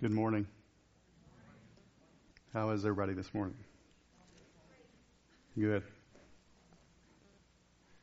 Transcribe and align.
Good 0.00 0.12
morning. 0.12 0.46
How 2.54 2.70
is 2.70 2.86
everybody 2.86 3.12
this 3.12 3.34
morning? 3.34 3.58
Good. 5.58 5.82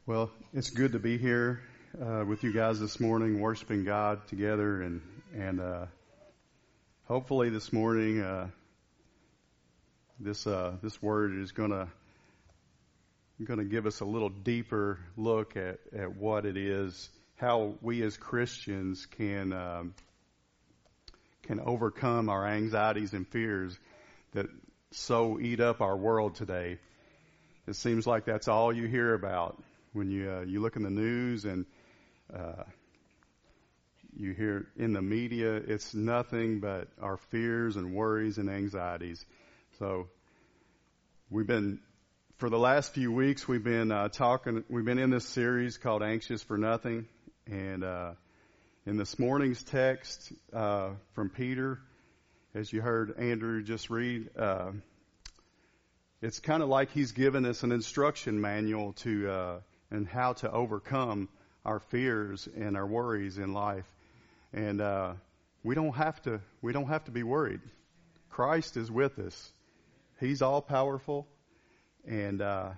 Well, 0.05 0.29
it's 0.53 0.69
good 0.69 0.91
to 0.91 0.99
be 0.99 1.17
here 1.17 1.59
uh, 1.99 2.23
with 2.23 2.43
you 2.43 2.53
guys 2.53 2.79
this 2.79 2.99
morning, 2.99 3.39
worshiping 3.39 3.83
God 3.83 4.27
together, 4.27 4.83
and 4.83 5.01
and 5.35 5.59
uh, 5.59 5.85
hopefully 7.07 7.49
this 7.49 7.73
morning 7.73 8.21
uh, 8.21 8.49
this 10.19 10.45
uh, 10.45 10.73
this 10.83 11.01
word 11.01 11.35
is 11.41 11.51
gonna 11.51 11.87
gonna 13.43 13.65
give 13.65 13.87
us 13.87 14.01
a 14.01 14.05
little 14.05 14.29
deeper 14.29 14.99
look 15.15 15.57
at 15.57 15.79
at 15.97 16.15
what 16.15 16.45
it 16.45 16.57
is, 16.57 17.09
how 17.37 17.73
we 17.81 18.03
as 18.03 18.17
Christians 18.17 19.07
can. 19.07 19.51
Um, 19.51 19.95
can 21.47 21.59
overcome 21.61 22.29
our 22.29 22.45
anxieties 22.45 23.13
and 23.13 23.27
fears 23.27 23.77
that 24.33 24.47
so 24.91 25.39
eat 25.39 25.59
up 25.59 25.81
our 25.81 25.97
world 25.97 26.35
today. 26.35 26.77
It 27.67 27.75
seems 27.75 28.05
like 28.05 28.25
that's 28.25 28.47
all 28.47 28.73
you 28.73 28.87
hear 28.87 29.13
about 29.13 29.61
when 29.93 30.11
you 30.11 30.29
uh, 30.29 30.41
you 30.41 30.61
look 30.61 30.75
in 30.75 30.83
the 30.83 30.89
news 30.89 31.45
and 31.45 31.65
uh, 32.33 32.63
you 34.15 34.33
hear 34.33 34.67
in 34.77 34.93
the 34.93 35.01
media. 35.01 35.55
It's 35.55 35.93
nothing 35.93 36.59
but 36.59 36.87
our 37.01 37.17
fears 37.17 37.75
and 37.75 37.93
worries 37.93 38.37
and 38.37 38.49
anxieties. 38.49 39.25
So 39.79 40.07
we've 41.29 41.47
been 41.47 41.79
for 42.37 42.49
the 42.49 42.59
last 42.59 42.93
few 42.93 43.11
weeks 43.11 43.47
we've 43.47 43.63
been 43.63 43.91
uh, 43.91 44.09
talking. 44.09 44.63
We've 44.69 44.85
been 44.85 44.99
in 44.99 45.09
this 45.09 45.25
series 45.25 45.77
called 45.77 46.03
"Anxious 46.03 46.41
for 46.43 46.57
Nothing," 46.57 47.07
and 47.47 47.83
uh, 47.83 48.11
in 48.87 48.95
this 48.95 49.19
morning's 49.19 49.61
text 49.63 50.31
uh, 50.53 50.91
from 51.11 51.29
Peter, 51.29 51.77
as 52.55 52.71
you 52.71 52.81
heard 52.81 53.17
Andrew 53.19 53.61
just 53.61 53.89
read, 53.89 54.29
uh, 54.39 54.71
it's 56.21 56.39
kind 56.39 56.63
of 56.63 56.69
like 56.69 56.91
he's 56.91 57.11
given 57.11 57.45
us 57.45 57.63
an 57.63 57.73
instruction 57.73 58.39
manual 58.39 58.93
to 58.93 59.29
uh, 59.29 59.59
and 59.91 60.07
how 60.07 60.31
to 60.31 60.49
overcome 60.49 61.27
our 61.65 61.81
fears 61.81 62.47
and 62.55 62.77
our 62.77 62.87
worries 62.87 63.37
in 63.37 63.51
life. 63.51 63.83
And 64.53 64.79
uh, 64.79 65.15
we 65.65 65.75
don't 65.75 65.93
have 65.93 66.21
to 66.21 66.39
we 66.61 66.71
don't 66.71 66.87
have 66.87 67.03
to 67.05 67.11
be 67.11 67.23
worried. 67.23 67.59
Christ 68.29 68.77
is 68.77 68.89
with 68.89 69.19
us. 69.19 69.51
He's 70.21 70.41
all 70.41 70.61
powerful, 70.61 71.27
and 72.07 72.41
uh, 72.41 72.69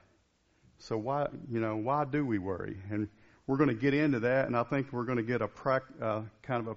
so 0.79 0.97
why 0.97 1.27
you 1.51 1.59
know 1.59 1.75
why 1.75 2.05
do 2.05 2.25
we 2.25 2.39
worry? 2.39 2.77
And 2.89 3.09
we're 3.49 3.57
going 3.57 3.69
to 3.69 3.73
get 3.73 3.95
into 3.95 4.19
that, 4.19 4.45
and 4.45 4.55
I 4.55 4.61
think 4.61 4.93
we're 4.93 5.05
going 5.05 5.17
to 5.17 5.23
get 5.23 5.41
a 5.41 5.49
uh, 5.99 6.21
kind 6.43 6.67
of 6.67 6.67
a 6.67 6.75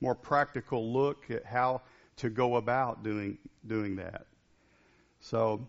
more 0.00 0.14
practical 0.14 0.92
look 0.92 1.28
at 1.32 1.44
how 1.44 1.82
to 2.18 2.30
go 2.30 2.54
about 2.54 3.02
doing 3.02 3.38
doing 3.66 3.96
that. 3.96 4.26
So 5.22 5.66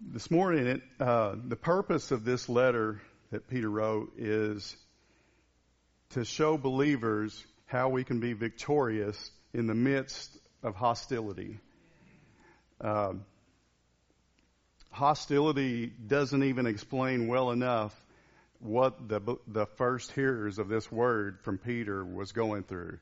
this 0.00 0.30
morning, 0.30 0.66
it, 0.66 0.82
uh, 0.98 1.34
the 1.44 1.56
purpose 1.56 2.10
of 2.10 2.24
this 2.24 2.48
letter 2.48 3.02
that 3.32 3.50
Peter 3.50 3.68
wrote 3.68 4.12
is 4.16 4.74
to 6.12 6.24
show 6.24 6.56
believers 6.56 7.44
how 7.66 7.90
we 7.90 8.02
can 8.02 8.18
be 8.18 8.32
victorious 8.32 9.30
in 9.52 9.66
the 9.66 9.74
midst 9.74 10.34
of 10.62 10.74
hostility. 10.74 11.60
Um, 12.80 13.26
hostility 14.90 15.84
doesn't 15.84 16.44
even 16.44 16.64
explain 16.64 17.28
well 17.28 17.50
enough 17.50 17.94
what 18.60 19.08
the, 19.08 19.38
the 19.46 19.66
first 19.66 20.12
hearers 20.12 20.58
of 20.58 20.68
this 20.68 20.90
word 20.90 21.38
from 21.42 21.58
Peter 21.58 22.04
was 22.04 22.32
going 22.32 22.64
through. 22.64 22.98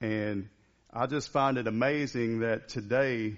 And 0.00 0.48
I 0.92 1.06
just 1.06 1.30
find 1.30 1.58
it 1.58 1.66
amazing 1.66 2.40
that 2.40 2.68
today 2.68 3.36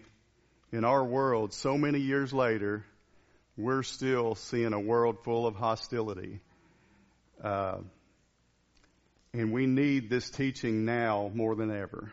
in 0.71 0.85
our 0.85 1.05
world, 1.05 1.55
so 1.55 1.79
many 1.79 2.01
years 2.01 2.33
later, 2.33 2.85
we're 3.57 3.83
still 3.83 4.35
seeing 4.35 4.73
a 4.73 4.81
world 4.81 5.25
full 5.25 5.47
of 5.47 5.57
hostility. 5.57 6.41
Uh, 7.43 7.79
and 9.33 9.53
we 9.53 9.67
need 9.67 10.11
this 10.11 10.29
teaching 10.31 10.85
now 10.85 11.31
more 11.35 11.55
than 11.55 11.71
ever. 11.71 12.13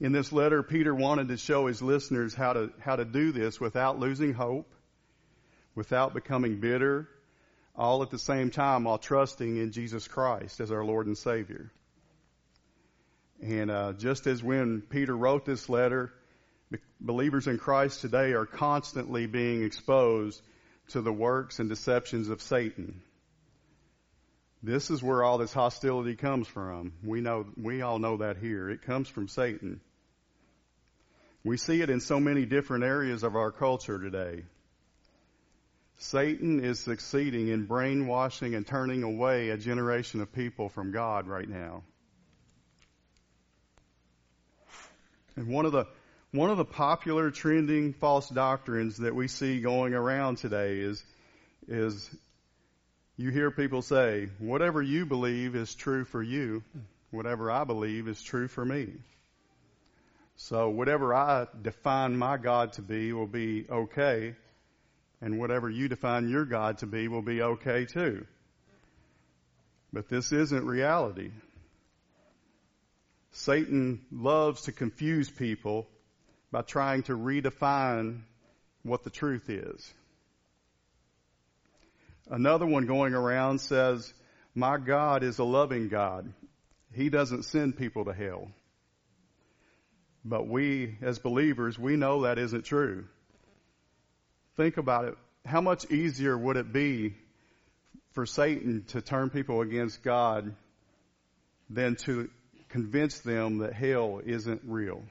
In 0.00 0.10
this 0.10 0.32
letter, 0.32 0.64
Peter 0.64 0.92
wanted 0.92 1.28
to 1.28 1.36
show 1.36 1.68
his 1.68 1.80
listeners 1.80 2.34
how 2.34 2.54
to, 2.54 2.70
how 2.80 2.96
to 2.96 3.04
do 3.04 3.30
this 3.30 3.60
without 3.60 4.00
losing 4.00 4.32
hope 4.32 4.68
without 5.74 6.14
becoming 6.14 6.60
bitter, 6.60 7.08
all 7.74 8.02
at 8.02 8.10
the 8.10 8.18
same 8.18 8.50
time 8.50 8.84
while 8.84 8.98
trusting 8.98 9.56
in 9.56 9.72
Jesus 9.72 10.06
Christ 10.06 10.60
as 10.60 10.70
our 10.70 10.84
Lord 10.84 11.06
and 11.06 11.16
Savior. 11.16 11.70
And 13.42 13.70
uh, 13.70 13.92
just 13.94 14.26
as 14.26 14.42
when 14.42 14.82
Peter 14.82 15.16
wrote 15.16 15.44
this 15.44 15.68
letter, 15.68 16.12
believers 17.00 17.46
in 17.46 17.58
Christ 17.58 18.00
today 18.00 18.32
are 18.32 18.46
constantly 18.46 19.26
being 19.26 19.64
exposed 19.64 20.40
to 20.90 21.00
the 21.00 21.12
works 21.12 21.58
and 21.58 21.68
deceptions 21.68 22.28
of 22.28 22.42
Satan. 22.42 23.02
This 24.62 24.90
is 24.90 25.02
where 25.02 25.24
all 25.24 25.38
this 25.38 25.52
hostility 25.52 26.14
comes 26.14 26.46
from. 26.46 26.92
We 27.02 27.20
know, 27.20 27.46
we 27.60 27.82
all 27.82 27.98
know 27.98 28.18
that 28.18 28.36
here. 28.36 28.70
It 28.70 28.82
comes 28.82 29.08
from 29.08 29.26
Satan. 29.26 29.80
We 31.42 31.56
see 31.56 31.80
it 31.80 31.90
in 31.90 31.98
so 31.98 32.20
many 32.20 32.46
different 32.46 32.84
areas 32.84 33.24
of 33.24 33.34
our 33.34 33.50
culture 33.50 33.98
today. 33.98 34.44
Satan 35.98 36.64
is 36.64 36.80
succeeding 36.80 37.48
in 37.48 37.66
brainwashing 37.66 38.54
and 38.54 38.66
turning 38.66 39.02
away 39.02 39.50
a 39.50 39.56
generation 39.56 40.20
of 40.20 40.32
people 40.32 40.68
from 40.68 40.92
God 40.92 41.26
right 41.26 41.48
now. 41.48 41.82
And 45.36 45.48
one 45.48 45.64
of 45.64 45.72
the 45.72 45.86
one 46.32 46.50
of 46.50 46.56
the 46.56 46.64
popular 46.64 47.30
trending 47.30 47.92
false 47.92 48.28
doctrines 48.28 48.98
that 48.98 49.14
we 49.14 49.28
see 49.28 49.60
going 49.60 49.94
around 49.94 50.38
today 50.38 50.78
is 50.80 51.04
is 51.68 52.10
you 53.16 53.30
hear 53.30 53.50
people 53.50 53.82
say, 53.82 54.28
whatever 54.38 54.82
you 54.82 55.06
believe 55.06 55.54
is 55.54 55.74
true 55.74 56.04
for 56.04 56.22
you, 56.22 56.62
whatever 57.10 57.50
I 57.50 57.64
believe 57.64 58.08
is 58.08 58.20
true 58.22 58.48
for 58.48 58.64
me. 58.64 58.88
So 60.36 60.70
whatever 60.70 61.14
I 61.14 61.46
define 61.60 62.16
my 62.16 62.36
God 62.38 62.72
to 62.74 62.82
be 62.82 63.12
will 63.12 63.26
be 63.26 63.66
okay, 63.70 64.34
and 65.22 65.38
whatever 65.38 65.70
you 65.70 65.88
define 65.88 66.28
your 66.28 66.44
God 66.44 66.78
to 66.78 66.86
be 66.86 67.06
will 67.06 67.22
be 67.22 67.40
okay 67.40 67.86
too. 67.86 68.26
But 69.92 70.08
this 70.08 70.32
isn't 70.32 70.66
reality. 70.66 71.30
Satan 73.30 74.04
loves 74.10 74.62
to 74.62 74.72
confuse 74.72 75.30
people 75.30 75.86
by 76.50 76.62
trying 76.62 77.04
to 77.04 77.16
redefine 77.16 78.22
what 78.82 79.04
the 79.04 79.10
truth 79.10 79.48
is. 79.48 79.94
Another 82.28 82.66
one 82.66 82.86
going 82.86 83.14
around 83.14 83.60
says, 83.60 84.12
My 84.54 84.76
God 84.76 85.22
is 85.22 85.38
a 85.38 85.44
loving 85.44 85.88
God. 85.88 86.32
He 86.94 87.10
doesn't 87.10 87.44
send 87.44 87.78
people 87.78 88.06
to 88.06 88.12
hell. 88.12 88.48
But 90.24 90.48
we, 90.48 90.98
as 91.00 91.18
believers, 91.18 91.78
we 91.78 91.96
know 91.96 92.22
that 92.22 92.38
isn't 92.38 92.64
true 92.64 93.06
think 94.56 94.76
about 94.76 95.06
it, 95.06 95.14
how 95.44 95.60
much 95.60 95.90
easier 95.90 96.36
would 96.36 96.56
it 96.56 96.72
be 96.72 97.14
for 98.12 98.26
Satan 98.26 98.84
to 98.88 99.00
turn 99.00 99.30
people 99.30 99.60
against 99.60 100.02
God 100.02 100.54
than 101.70 101.96
to 102.04 102.30
convince 102.68 103.20
them 103.20 103.58
that 103.58 103.72
hell 103.72 104.20
isn't 104.24 104.62
real? 104.64 105.02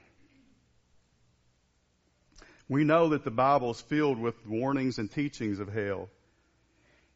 We 2.68 2.84
know 2.84 3.10
that 3.10 3.24
the 3.24 3.30
Bible 3.30 3.72
is 3.72 3.80
filled 3.80 4.18
with 4.18 4.34
warnings 4.46 4.98
and 4.98 5.10
teachings 5.10 5.58
of 5.58 5.68
hell. 5.68 6.08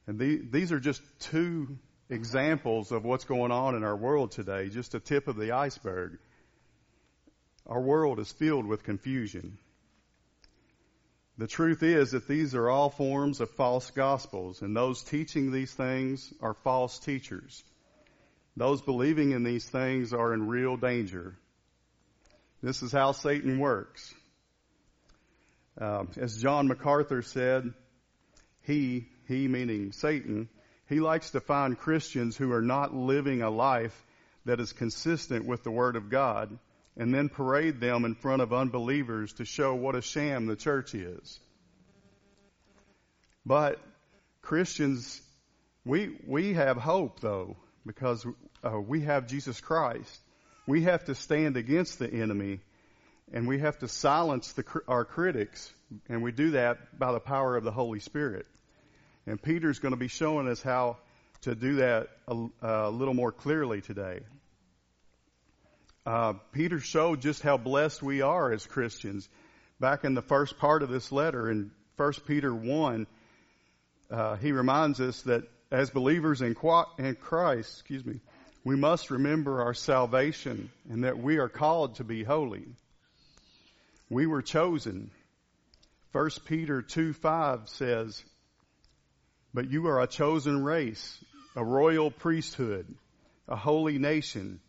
And 0.06 0.18
the, 0.18 0.42
these 0.50 0.70
are 0.72 0.80
just 0.80 1.02
two 1.18 1.78
examples 2.10 2.92
of 2.92 3.04
what's 3.04 3.24
going 3.24 3.50
on 3.50 3.74
in 3.74 3.82
our 3.82 3.96
world 3.96 4.32
today, 4.32 4.68
just 4.68 4.94
a 4.94 5.00
tip 5.00 5.28
of 5.28 5.36
the 5.36 5.52
iceberg. 5.52 6.18
Our 7.66 7.80
world 7.80 8.20
is 8.20 8.30
filled 8.30 8.66
with 8.66 8.84
confusion. 8.84 9.58
The 11.38 11.46
truth 11.46 11.82
is 11.82 12.12
that 12.12 12.26
these 12.26 12.54
are 12.54 12.70
all 12.70 12.88
forms 12.88 13.40
of 13.40 13.50
false 13.50 13.90
gospels, 13.90 14.62
and 14.62 14.74
those 14.74 15.02
teaching 15.02 15.52
these 15.52 15.72
things 15.72 16.32
are 16.40 16.54
false 16.54 16.98
teachers. 16.98 17.62
Those 18.56 18.80
believing 18.80 19.32
in 19.32 19.44
these 19.44 19.68
things 19.68 20.14
are 20.14 20.32
in 20.32 20.48
real 20.48 20.78
danger. 20.78 21.36
This 22.62 22.82
is 22.82 22.90
how 22.90 23.12
Satan 23.12 23.58
works. 23.58 24.14
Uh, 25.78 26.04
as 26.16 26.40
John 26.40 26.68
MacArthur 26.68 27.20
said, 27.20 27.74
he, 28.62 29.06
he 29.28 29.46
meaning 29.46 29.92
Satan, 29.92 30.48
he 30.88 31.00
likes 31.00 31.32
to 31.32 31.40
find 31.40 31.78
Christians 31.78 32.34
who 32.34 32.50
are 32.52 32.62
not 32.62 32.94
living 32.94 33.42
a 33.42 33.50
life 33.50 34.06
that 34.46 34.58
is 34.58 34.72
consistent 34.72 35.44
with 35.44 35.64
the 35.64 35.70
Word 35.70 35.96
of 35.96 36.08
God 36.08 36.58
and 36.96 37.14
then 37.14 37.28
parade 37.28 37.80
them 37.80 38.04
in 38.04 38.14
front 38.14 38.42
of 38.42 38.52
unbelievers 38.52 39.32
to 39.34 39.44
show 39.44 39.74
what 39.74 39.94
a 39.94 40.02
sham 40.02 40.46
the 40.46 40.56
church 40.56 40.94
is. 40.94 41.38
But 43.44 43.78
Christians, 44.42 45.20
we, 45.84 46.16
we 46.26 46.54
have 46.54 46.76
hope 46.76 47.20
though, 47.20 47.56
because 47.84 48.26
uh, 48.64 48.80
we 48.80 49.02
have 49.02 49.26
Jesus 49.26 49.60
Christ. 49.60 50.20
We 50.66 50.82
have 50.82 51.04
to 51.04 51.14
stand 51.14 51.56
against 51.56 51.98
the 51.98 52.12
enemy 52.12 52.60
and 53.32 53.46
we 53.46 53.58
have 53.58 53.78
to 53.78 53.88
silence 53.88 54.52
the, 54.52 54.64
our 54.88 55.04
critics 55.04 55.72
and 56.08 56.22
we 56.22 56.32
do 56.32 56.52
that 56.52 56.98
by 56.98 57.12
the 57.12 57.20
power 57.20 57.56
of 57.56 57.62
the 57.62 57.70
Holy 57.70 58.00
Spirit. 58.00 58.46
And 59.26 59.40
Peter's 59.40 59.78
going 59.80 59.92
to 59.92 59.98
be 59.98 60.08
showing 60.08 60.48
us 60.48 60.62
how 60.62 60.96
to 61.42 61.54
do 61.54 61.76
that 61.76 62.08
a, 62.26 62.46
a 62.62 62.90
little 62.90 63.14
more 63.14 63.32
clearly 63.32 63.80
today. 63.80 64.20
Uh, 66.06 66.34
Peter 66.52 66.78
showed 66.78 67.20
just 67.20 67.42
how 67.42 67.56
blessed 67.56 68.00
we 68.00 68.22
are 68.22 68.52
as 68.52 68.64
Christians. 68.64 69.28
Back 69.80 70.04
in 70.04 70.14
the 70.14 70.22
first 70.22 70.56
part 70.56 70.84
of 70.84 70.88
this 70.88 71.10
letter 71.10 71.50
in 71.50 71.72
1 71.96 72.12
Peter 72.28 72.54
1, 72.54 73.08
uh, 74.12 74.36
he 74.36 74.52
reminds 74.52 75.00
us 75.00 75.20
that 75.22 75.42
as 75.72 75.90
believers 75.90 76.42
in, 76.42 76.54
in 76.98 77.14
Christ, 77.16 77.80
excuse 77.80 78.06
me, 78.06 78.20
we 78.62 78.76
must 78.76 79.10
remember 79.10 79.62
our 79.62 79.74
salvation 79.74 80.70
and 80.88 81.02
that 81.02 81.18
we 81.18 81.38
are 81.38 81.48
called 81.48 81.96
to 81.96 82.04
be 82.04 82.22
holy. 82.22 82.66
We 84.08 84.26
were 84.26 84.42
chosen. 84.42 85.10
1 86.12 86.30
Peter 86.44 86.82
2 86.82 87.14
5 87.14 87.68
says, 87.68 88.22
But 89.52 89.72
you 89.72 89.88
are 89.88 90.00
a 90.00 90.06
chosen 90.06 90.62
race, 90.62 91.18
a 91.56 91.64
royal 91.64 92.12
priesthood, 92.12 92.94
a 93.48 93.56
holy 93.56 93.98
nation, 93.98 94.60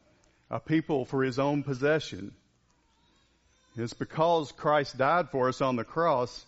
a 0.50 0.60
people 0.60 1.06
for 1.06 1.24
his 1.24 1.40
own 1.40 1.64
possession. 1.64 2.34
It's 3.76 3.94
because 3.94 4.52
Christ 4.52 4.98
died 4.98 5.30
for 5.30 5.50
us 5.50 5.62
on 5.62 5.76
the 5.76 5.84
cross 5.84 6.46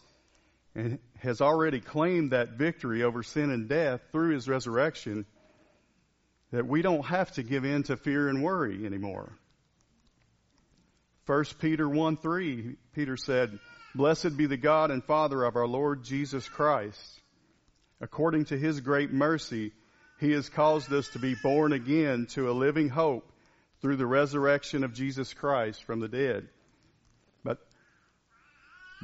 and 0.73 0.99
has 1.19 1.41
already 1.41 1.79
claimed 1.79 2.31
that 2.31 2.57
victory 2.57 3.03
over 3.03 3.23
sin 3.23 3.51
and 3.51 3.67
death 3.67 4.01
through 4.11 4.33
his 4.33 4.47
resurrection 4.47 5.25
that 6.51 6.65
we 6.65 6.81
don't 6.81 7.05
have 7.05 7.31
to 7.33 7.43
give 7.43 7.65
in 7.65 7.83
to 7.83 7.97
fear 7.97 8.27
and 8.27 8.43
worry 8.43 8.85
anymore. 8.85 9.31
1 11.27 11.45
Peter 11.59 11.87
1 11.87 12.17
3, 12.17 12.75
Peter 12.95 13.15
said, 13.15 13.59
Blessed 13.93 14.35
be 14.35 14.47
the 14.47 14.57
God 14.57 14.89
and 14.89 15.03
Father 15.03 15.43
of 15.43 15.55
our 15.55 15.67
Lord 15.67 16.03
Jesus 16.03 16.47
Christ. 16.47 17.19
According 18.01 18.45
to 18.45 18.57
his 18.57 18.79
great 18.79 19.11
mercy, 19.11 19.71
he 20.19 20.31
has 20.31 20.49
caused 20.49 20.91
us 20.91 21.07
to 21.09 21.19
be 21.19 21.35
born 21.35 21.73
again 21.73 22.27
to 22.31 22.49
a 22.49 22.53
living 22.53 22.89
hope 22.89 23.28
through 23.81 23.95
the 23.95 24.05
resurrection 24.05 24.83
of 24.83 24.93
Jesus 24.93 25.33
Christ 25.33 25.83
from 25.83 25.99
the 25.99 26.07
dead. 26.07 26.47
But 27.43 27.59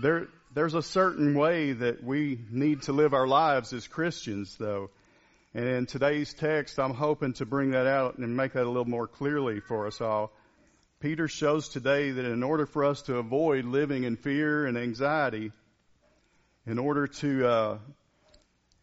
there, 0.01 0.27
there's 0.53 0.73
a 0.73 0.81
certain 0.81 1.33
way 1.35 1.73
that 1.73 2.03
we 2.03 2.39
need 2.51 2.83
to 2.83 2.93
live 2.93 3.13
our 3.13 3.27
lives 3.27 3.73
as 3.73 3.87
Christians, 3.87 4.55
though. 4.57 4.89
And 5.53 5.65
in 5.65 5.85
today's 5.85 6.33
text, 6.33 6.79
I'm 6.79 6.93
hoping 6.93 7.33
to 7.33 7.45
bring 7.45 7.71
that 7.71 7.87
out 7.87 8.17
and 8.17 8.35
make 8.35 8.53
that 8.53 8.65
a 8.65 8.67
little 8.67 8.83
more 8.83 9.07
clearly 9.07 9.61
for 9.61 9.87
us 9.87 10.01
all. 10.01 10.33
Peter 10.99 11.27
shows 11.27 11.69
today 11.69 12.11
that 12.11 12.25
in 12.25 12.43
order 12.43 12.65
for 12.65 12.83
us 12.83 13.03
to 13.03 13.17
avoid 13.17 13.63
living 13.63 14.03
in 14.03 14.17
fear 14.17 14.65
and 14.65 14.77
anxiety, 14.77 15.51
in 16.65 16.79
order 16.79 17.07
to 17.07 17.47
uh, 17.47 17.77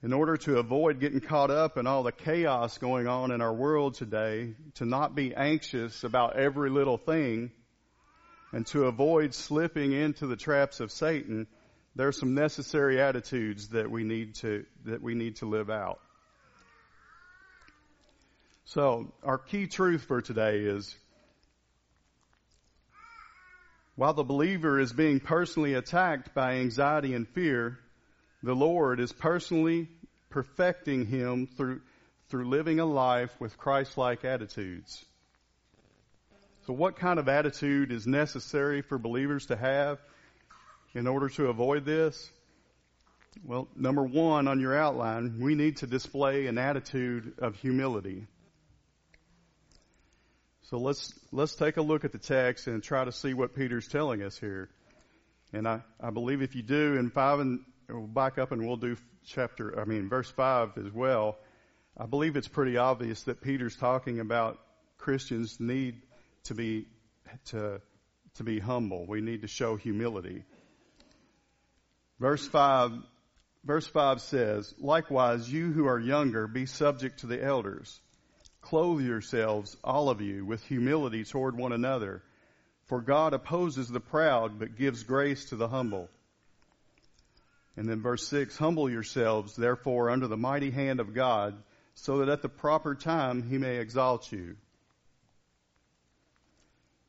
in 0.03 0.13
order 0.13 0.37
to 0.37 0.59
avoid 0.59 0.99
getting 0.99 1.21
caught 1.21 1.51
up 1.51 1.79
in 1.79 1.87
all 1.87 2.03
the 2.03 2.13
chaos 2.13 2.79
going 2.79 3.07
on 3.07 3.31
in 3.31 3.41
our 3.41 3.55
world 3.55 3.95
today, 3.95 4.55
to 4.75 4.85
not 4.85 5.15
be 5.15 5.33
anxious 5.35 6.03
about 6.03 6.37
every 6.37 6.71
little 6.71 6.99
thing, 6.99 7.53
and 8.53 8.67
to 8.67 8.87
avoid 8.87 9.33
slipping 9.33 9.93
into 9.93 10.27
the 10.27 10.37
traps 10.37 10.81
of 10.81 10.91
Satan, 10.91 11.47
there 11.95 12.09
are 12.09 12.13
some 12.13 12.35
necessary 12.35 13.01
attitudes 13.01 13.69
that 13.69 13.91
we 13.91 14.03
need 14.03 14.35
to, 14.37 14.65
that 14.87 15.03
we 15.03 15.15
need 15.15 15.37
to 15.37 15.47
live 15.47 15.71
out. 15.71 16.01
So, 18.65 19.13
our 19.23 19.39
key 19.39 19.67
truth 19.67 20.03
for 20.03 20.21
today 20.21 20.61
is, 20.61 20.97
while 23.95 24.15
the 24.15 24.25
believer 24.25 24.81
is 24.81 24.93
being 24.93 25.21
personally 25.21 25.75
attacked 25.75 26.35
by 26.35 26.55
anxiety 26.55 27.15
and 27.15 27.29
fear, 27.29 27.79
the 28.43 28.55
Lord 28.55 29.01
is 29.01 29.13
personally 29.13 29.89
perfecting 30.31 31.07
him 31.07 31.47
through, 31.47 31.81
through 32.29 32.49
living 32.49 32.81
a 32.81 32.87
life 32.87 33.31
with 33.39 33.57
Christ-like 33.57 34.25
attitudes. 34.25 35.05
So 36.67 36.73
what 36.73 36.97
kind 36.97 37.19
of 37.19 37.29
attitude 37.29 37.93
is 37.93 38.07
necessary 38.07 38.83
for 38.83 38.99
believers 38.99 39.47
to 39.47 39.57
have 39.57 39.99
in 40.95 41.07
order 41.07 41.29
to 41.31 41.49
avoid 41.49 41.85
this? 41.85 42.31
Well, 43.45 43.69
number 43.75 44.05
one 44.05 44.47
on 44.47 44.61
your 44.61 44.77
outline, 44.77 45.41
we 45.41 45.55
need 45.55 45.79
to 45.79 45.87
display 45.87 46.47
an 46.47 46.59
attitude 46.59 47.35
of 47.39 47.57
humility. 47.57 48.27
So 50.65 50.79
let's, 50.79 51.13
let's 51.33 51.55
take 51.55 51.77
a 51.77 51.83
look 51.83 52.05
at 52.05 52.13
the 52.13 52.19
text 52.19 52.67
and 52.67 52.83
try 52.83 53.05
to 53.05 53.13
see 53.13 53.35
what 53.35 53.55
Peter's 53.55 53.89
telling 53.89 54.23
us 54.23 54.39
here. 54.39 54.69
And 55.53 55.67
I, 55.67 55.83
I 56.01 56.11
believe 56.11 56.43
if 56.43 56.55
you 56.55 56.63
do 56.63 56.97
in 56.97 57.11
five 57.11 57.41
and 57.41 57.61
we'll 57.89 58.07
back 58.07 58.39
up 58.39 58.53
and 58.53 58.67
we'll 58.67 58.77
do 58.77 58.97
chapter, 59.27 59.79
I 59.79 59.85
mean, 59.85 60.09
verse 60.09 60.31
five 60.31 60.77
as 60.79 60.93
well. 60.93 61.37
I 61.97 62.07
believe 62.07 62.37
it's 62.37 62.49
pretty 62.49 62.77
obvious 62.77 63.23
that 63.25 63.43
Peter's 63.43 63.77
talking 63.77 64.21
about 64.21 64.59
Christians 64.99 65.59
need 65.61 66.01
to 66.45 66.55
be, 66.55 66.87
to, 67.47 67.81
to 68.37 68.45
be 68.45 68.59
humble. 68.59 69.07
We 69.07 69.21
need 69.21 69.43
to 69.43 69.49
show 69.49 69.77
humility. 69.77 70.45
Verse 72.19 72.47
5, 72.47 72.93
verse 73.65 73.87
5 73.87 74.21
says, 74.21 74.73
Likewise, 74.79 75.53
you 75.53 75.73
who 75.73 75.87
are 75.87 75.99
younger, 75.99 76.47
be 76.47 76.67
subject 76.67 77.21
to 77.21 77.27
the 77.27 77.43
elders. 77.43 78.01
Clothe 78.61 79.03
yourselves, 79.03 79.77
all 79.83 80.09
of 80.09 80.21
you, 80.21 80.47
with 80.47 80.63
humility 80.65 81.25
toward 81.25 81.57
one 81.57 81.73
another. 81.73 82.23
For 82.87 83.01
God 83.01 83.35
opposes 83.35 83.89
the 83.89 84.01
proud, 84.01 84.59
but 84.59 84.77
gives 84.77 85.03
grace 85.03 85.47
to 85.47 85.57
the 85.57 85.69
humble. 85.69 86.09
And 87.77 87.89
then 87.89 88.03
verse 88.03 88.27
6, 88.29 88.57
Humble 88.59 88.91
yourselves, 88.91 89.57
therefore, 89.57 90.11
under 90.11 90.29
the 90.29 90.37
mighty 90.37 90.71
hand 90.71 91.01
of 91.01 91.15
God, 91.15 91.55
so 91.95 92.19
that 92.19 92.29
at 92.29 92.43
the 92.43 92.49
proper 92.49 92.95
time 92.95 93.43
he 93.43 93.59
may 93.59 93.79
exalt 93.79 94.31
you. 94.31 94.57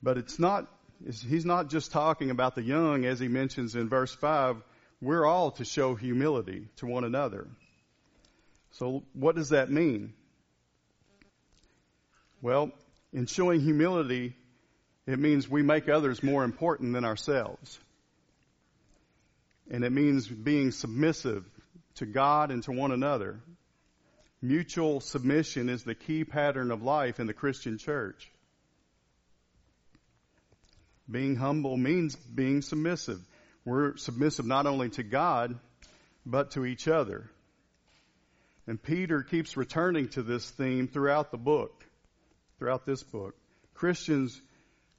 But 0.01 0.17
it's 0.17 0.39
not, 0.39 0.67
he's 1.05 1.45
not 1.45 1.69
just 1.69 1.91
talking 1.91 2.29
about 2.29 2.55
the 2.55 2.61
young 2.61 3.05
as 3.05 3.19
he 3.19 3.27
mentions 3.27 3.75
in 3.75 3.89
verse 3.89 4.13
5 4.13 4.61
we're 5.03 5.25
all 5.25 5.51
to 5.51 5.65
show 5.65 5.95
humility 5.95 6.67
to 6.77 6.85
one 6.85 7.03
another. 7.03 7.47
So 8.71 9.03
what 9.13 9.35
does 9.35 9.49
that 9.49 9.69
mean? 9.69 10.13
Well, 12.41 12.71
in 13.11 13.25
showing 13.25 13.59
humility, 13.59 14.33
it 15.05 15.19
means 15.19 15.47
we 15.47 15.61
make 15.61 15.89
others 15.89 16.23
more 16.23 16.43
important 16.43 16.93
than 16.93 17.03
ourselves. 17.03 17.77
And 19.73 19.83
it 19.83 19.91
means 19.91 20.27
being 20.27 20.69
submissive 20.69 21.43
to 21.95 22.05
God 22.05 22.51
and 22.51 22.61
to 22.63 22.71
one 22.71 22.91
another. 22.91 23.41
Mutual 24.39 25.01
submission 25.01 25.67
is 25.67 25.83
the 25.83 25.95
key 25.95 26.23
pattern 26.23 26.69
of 26.69 26.83
life 26.83 27.19
in 27.19 27.25
the 27.25 27.33
Christian 27.33 27.79
church. 27.79 28.31
Being 31.09 31.35
humble 31.35 31.75
means 31.75 32.15
being 32.15 32.61
submissive. 32.61 33.19
We're 33.65 33.97
submissive 33.97 34.45
not 34.45 34.67
only 34.67 34.89
to 34.91 35.01
God, 35.01 35.57
but 36.23 36.51
to 36.51 36.65
each 36.65 36.87
other. 36.87 37.29
And 38.67 38.81
Peter 38.81 39.23
keeps 39.23 39.57
returning 39.57 40.09
to 40.09 40.21
this 40.21 40.47
theme 40.51 40.87
throughout 40.87 41.31
the 41.31 41.37
book, 41.37 41.83
throughout 42.59 42.85
this 42.85 43.01
book. 43.01 43.35
Christians, 43.73 44.39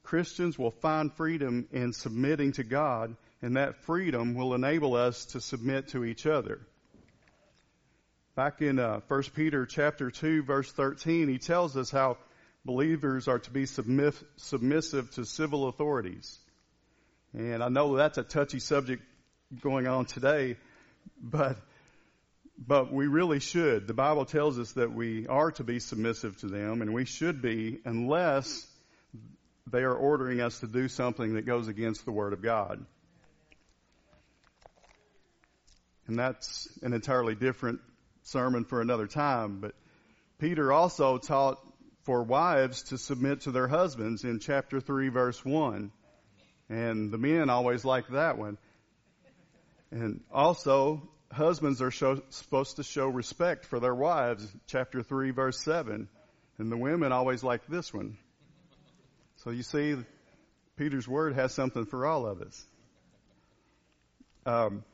Christians 0.02 0.59
will 0.59 0.73
find 0.73 1.12
freedom 1.12 1.69
in 1.71 1.93
submitting 1.93 2.52
to 2.52 2.64
God, 2.64 3.16
and 3.44 3.56
that 3.56 3.76
freedom 3.84 4.34
will 4.34 4.54
enable 4.54 4.94
us 4.94 5.26
to 5.26 5.40
submit 5.40 5.88
to 5.88 6.02
each 6.02 6.24
other. 6.24 6.60
Back 8.34 8.62
in 8.62 8.78
uh, 8.78 9.00
1 9.06 9.22
Peter 9.34 9.66
chapter 9.66 10.10
2 10.10 10.44
verse 10.44 10.72
13, 10.72 11.28
he 11.28 11.36
tells 11.36 11.76
us 11.76 11.90
how 11.90 12.16
believers 12.64 13.28
are 13.28 13.38
to 13.40 13.50
be 13.50 13.66
submissive 13.66 15.10
to 15.16 15.26
civil 15.26 15.68
authorities. 15.68 16.38
And 17.34 17.62
I 17.62 17.68
know 17.68 17.96
that's 17.96 18.16
a 18.16 18.22
touchy 18.22 18.60
subject 18.60 19.02
going 19.60 19.86
on 19.86 20.06
today, 20.06 20.56
but, 21.22 21.58
but 22.56 22.90
we 22.90 23.08
really 23.08 23.40
should. 23.40 23.86
The 23.86 23.92
Bible 23.92 24.24
tells 24.24 24.58
us 24.58 24.72
that 24.72 24.90
we 24.90 25.26
are 25.26 25.52
to 25.52 25.64
be 25.64 25.80
submissive 25.80 26.38
to 26.38 26.46
them 26.46 26.80
and 26.80 26.94
we 26.94 27.04
should 27.04 27.42
be 27.42 27.78
unless 27.84 28.66
they 29.70 29.82
are 29.82 29.94
ordering 29.94 30.40
us 30.40 30.60
to 30.60 30.66
do 30.66 30.88
something 30.88 31.34
that 31.34 31.44
goes 31.44 31.68
against 31.68 32.06
the 32.06 32.12
Word 32.12 32.32
of 32.32 32.40
God. 32.40 32.86
And 36.06 36.18
that's 36.18 36.68
an 36.82 36.92
entirely 36.92 37.34
different 37.34 37.80
sermon 38.23 38.64
for 38.64 38.80
another 38.80 39.06
time, 39.06 39.61
but 39.61 39.75
Peter 40.38 40.73
also 40.73 41.18
taught 41.18 41.58
for 42.04 42.23
wives 42.23 42.82
to 42.84 42.99
submit 42.99 43.42
to 43.42 43.50
their 43.50 43.68
husbands 43.68 44.25
in 44.25 44.38
chapter 44.38 44.80
3 44.80 45.08
verse 45.08 45.42
1. 45.44 45.90
And 46.68 47.11
the 47.11 47.18
men 47.18 47.50
always 47.50 47.84
like 47.84 48.08
that 48.08 48.38
one. 48.38 48.58
And 49.90 50.23
also, 50.32 51.08
husbands 51.30 51.80
are 51.82 51.90
show, 51.90 52.20
supposed 52.30 52.76
to 52.76 52.82
show 52.82 53.06
respect 53.06 53.66
for 53.66 53.80
their 53.80 53.94
wives, 53.94 54.46
chapter 54.66 55.02
3, 55.02 55.30
verse 55.30 55.61
7. 55.61 56.08
And 56.58 56.73
the 56.73 56.76
women 56.76 57.12
always 57.12 57.42
like 57.42 57.66
this 57.66 57.92
one. 57.92 58.16
So 59.37 59.50
you 59.50 59.62
see, 59.62 59.96
Peter's 60.76 61.06
word 61.06 61.34
has 61.34 61.52
something 61.52 61.84
for 61.87 62.06
all 62.06 62.26
of 62.26 62.40
us. 62.40 62.66
Um, 64.46 64.84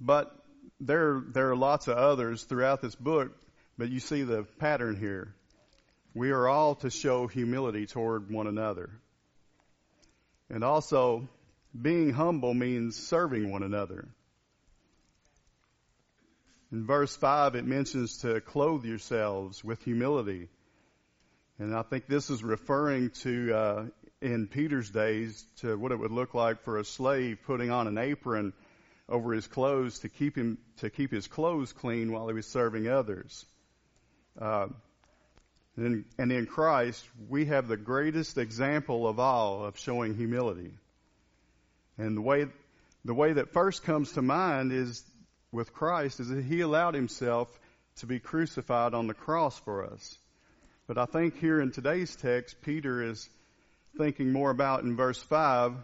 but 0.00 0.34
there, 0.80 1.22
there 1.32 1.50
are 1.50 1.56
lots 1.56 1.88
of 1.88 1.96
others 1.96 2.44
throughout 2.44 2.80
this 2.80 2.94
book, 2.94 3.32
but 3.76 3.90
you 3.90 4.00
see 4.00 4.22
the 4.22 4.44
pattern 4.58 4.96
here. 4.96 5.34
We 6.14 6.30
are 6.30 6.48
all 6.48 6.76
to 6.76 6.90
show 6.90 7.26
humility 7.26 7.86
toward 7.86 8.30
one 8.30 8.46
another. 8.46 8.90
And 10.50 10.64
also, 10.64 11.28
being 11.80 12.10
humble 12.10 12.54
means 12.54 12.96
serving 12.96 13.50
one 13.50 13.62
another. 13.62 14.08
In 16.72 16.86
verse 16.86 17.14
5, 17.16 17.54
it 17.54 17.64
mentions 17.64 18.18
to 18.18 18.40
clothe 18.40 18.84
yourselves 18.84 19.64
with 19.64 19.82
humility. 19.84 20.48
And 21.58 21.74
I 21.74 21.82
think 21.82 22.06
this 22.06 22.30
is 22.30 22.42
referring 22.42 23.10
to, 23.22 23.54
uh, 23.54 23.84
in 24.20 24.48
Peter's 24.48 24.90
days, 24.90 25.44
to 25.60 25.76
what 25.76 25.92
it 25.92 25.98
would 25.98 26.10
look 26.10 26.34
like 26.34 26.62
for 26.62 26.78
a 26.78 26.84
slave 26.84 27.38
putting 27.46 27.70
on 27.70 27.86
an 27.86 27.98
apron 27.98 28.52
over 29.08 29.32
his 29.32 29.46
clothes 29.46 30.00
to 30.00 30.08
keep 30.08 30.36
him, 30.36 30.58
to 30.78 30.90
keep 30.90 31.10
his 31.10 31.26
clothes 31.26 31.72
clean 31.72 32.12
while 32.12 32.28
he 32.28 32.34
was 32.34 32.46
serving 32.46 32.88
others. 32.88 33.46
Uh, 34.38 34.68
and, 35.76 36.04
and 36.18 36.32
in 36.32 36.46
Christ, 36.46 37.04
we 37.28 37.46
have 37.46 37.68
the 37.68 37.76
greatest 37.76 38.36
example 38.36 39.06
of 39.06 39.18
all 39.18 39.64
of 39.64 39.78
showing 39.78 40.14
humility. 40.14 40.72
And 41.96 42.16
the 42.16 42.20
way, 42.20 42.46
the 43.04 43.14
way 43.14 43.32
that 43.32 43.52
first 43.52 43.84
comes 43.84 44.12
to 44.12 44.22
mind 44.22 44.72
is 44.72 45.02
with 45.52 45.72
Christ 45.72 46.20
is 46.20 46.28
that 46.28 46.44
he 46.44 46.60
allowed 46.60 46.94
himself 46.94 47.48
to 47.96 48.06
be 48.06 48.18
crucified 48.18 48.94
on 48.94 49.06
the 49.06 49.14
cross 49.14 49.58
for 49.60 49.84
us. 49.84 50.18
But 50.86 50.98
I 50.98 51.06
think 51.06 51.38
here 51.38 51.60
in 51.60 51.70
today's 51.70 52.14
text, 52.16 52.60
Peter 52.62 53.02
is 53.02 53.28
thinking 53.96 54.32
more 54.32 54.50
about 54.50 54.82
in 54.84 54.96
verse 54.96 55.20
5, 55.20 55.74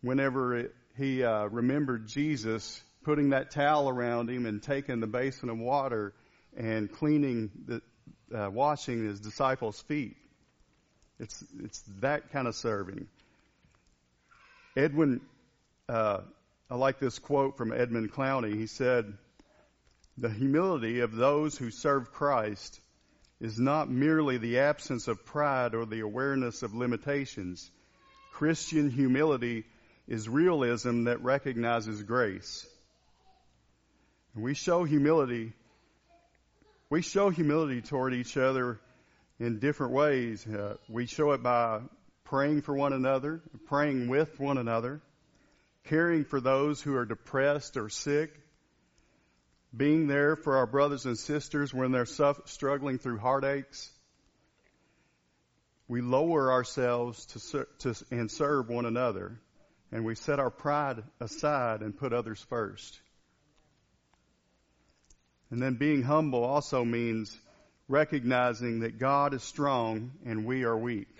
whenever 0.00 0.56
it, 0.56 0.74
he 0.96 1.22
uh, 1.24 1.46
remembered 1.46 2.06
Jesus 2.06 2.82
putting 3.04 3.30
that 3.30 3.50
towel 3.50 3.88
around 3.88 4.30
him 4.30 4.46
and 4.46 4.62
taking 4.62 5.00
the 5.00 5.06
basin 5.06 5.48
of 5.48 5.58
water 5.58 6.14
and 6.56 6.90
cleaning 6.90 7.50
the, 7.66 7.82
uh, 8.36 8.50
washing 8.50 9.04
his 9.04 9.20
disciples' 9.20 9.80
feet. 9.82 10.16
It's 11.18 11.44
it's 11.62 11.82
that 12.00 12.32
kind 12.32 12.48
of 12.48 12.54
serving. 12.54 13.06
Edwin, 14.76 15.20
uh, 15.88 16.20
I 16.70 16.74
like 16.74 16.98
this 16.98 17.18
quote 17.18 17.56
from 17.56 17.72
Edmund 17.72 18.12
Clowney. 18.12 18.54
He 18.54 18.66
said, 18.66 19.16
"The 20.18 20.30
humility 20.30 21.00
of 21.00 21.14
those 21.14 21.56
who 21.56 21.70
serve 21.70 22.12
Christ 22.12 22.80
is 23.40 23.58
not 23.58 23.90
merely 23.90 24.38
the 24.38 24.60
absence 24.60 25.08
of 25.08 25.24
pride 25.24 25.74
or 25.74 25.84
the 25.84 26.00
awareness 26.00 26.62
of 26.62 26.74
limitations. 26.74 27.70
Christian 28.32 28.88
humility 28.88 29.64
is 30.06 30.28
realism 30.28 31.04
that 31.04 31.22
recognizes 31.22 32.02
grace." 32.02 32.66
And 34.34 34.42
we 34.42 34.54
show 34.54 34.84
humility 34.84 35.52
we 36.92 37.00
show 37.00 37.30
humility 37.30 37.80
toward 37.80 38.12
each 38.12 38.36
other 38.36 38.78
in 39.40 39.60
different 39.60 39.94
ways. 39.94 40.46
Uh, 40.46 40.76
we 40.90 41.06
show 41.06 41.32
it 41.32 41.42
by 41.42 41.80
praying 42.24 42.60
for 42.60 42.74
one 42.74 42.92
another, 42.92 43.40
praying 43.64 44.08
with 44.08 44.38
one 44.38 44.58
another, 44.58 45.00
caring 45.84 46.26
for 46.26 46.38
those 46.38 46.82
who 46.82 46.94
are 46.94 47.06
depressed 47.06 47.78
or 47.78 47.88
sick, 47.88 48.38
being 49.74 50.06
there 50.06 50.36
for 50.36 50.58
our 50.58 50.66
brothers 50.66 51.06
and 51.06 51.18
sisters 51.18 51.72
when 51.72 51.92
they're 51.92 52.04
struggling 52.04 52.98
through 52.98 53.16
heartaches. 53.16 53.90
We 55.88 56.02
lower 56.02 56.52
ourselves 56.52 57.24
to, 57.24 57.66
to, 57.78 58.04
and 58.10 58.30
serve 58.30 58.68
one 58.68 58.84
another, 58.84 59.40
and 59.92 60.04
we 60.04 60.14
set 60.14 60.40
our 60.40 60.50
pride 60.50 61.02
aside 61.20 61.82
and 61.82 61.96
put 61.96 62.12
others 62.12 62.44
first. 62.48 62.98
And 65.50 65.60
then 65.60 65.74
being 65.74 66.02
humble 66.02 66.44
also 66.44 66.82
means 66.82 67.38
recognizing 67.88 68.80
that 68.80 68.98
God 68.98 69.34
is 69.34 69.42
strong 69.42 70.12
and 70.24 70.46
we 70.46 70.64
are 70.64 70.76
weak. 70.76 71.14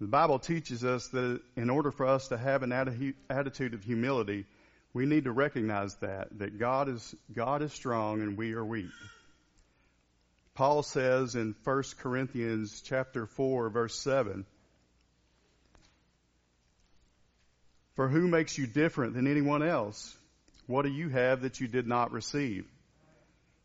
The 0.00 0.08
Bible 0.08 0.40
teaches 0.40 0.84
us 0.84 1.06
that 1.08 1.40
in 1.56 1.70
order 1.70 1.92
for 1.92 2.06
us 2.06 2.28
to 2.28 2.36
have 2.36 2.64
an 2.64 2.72
attitude 2.72 3.74
of 3.74 3.84
humility, 3.84 4.44
we 4.92 5.06
need 5.06 5.24
to 5.24 5.32
recognize 5.32 5.94
that, 5.96 6.36
that 6.40 6.58
God 6.58 6.88
is, 6.88 7.14
God 7.32 7.62
is 7.62 7.72
strong 7.72 8.20
and 8.20 8.36
we 8.36 8.54
are 8.54 8.64
weak. 8.64 8.90
Paul 10.54 10.82
says 10.82 11.36
in 11.36 11.54
1 11.62 11.82
Corinthians 11.98 12.82
chapter 12.84 13.26
4 13.26 13.70
verse 13.70 13.98
7, 14.00 14.44
For 17.94 18.08
who 18.08 18.26
makes 18.26 18.58
you 18.58 18.66
different 18.66 19.14
than 19.14 19.26
anyone 19.26 19.62
else? 19.62 20.16
What 20.66 20.82
do 20.82 20.90
you 20.90 21.08
have 21.08 21.42
that 21.42 21.60
you 21.60 21.68
did 21.68 21.86
not 21.86 22.12
receive? 22.12 22.66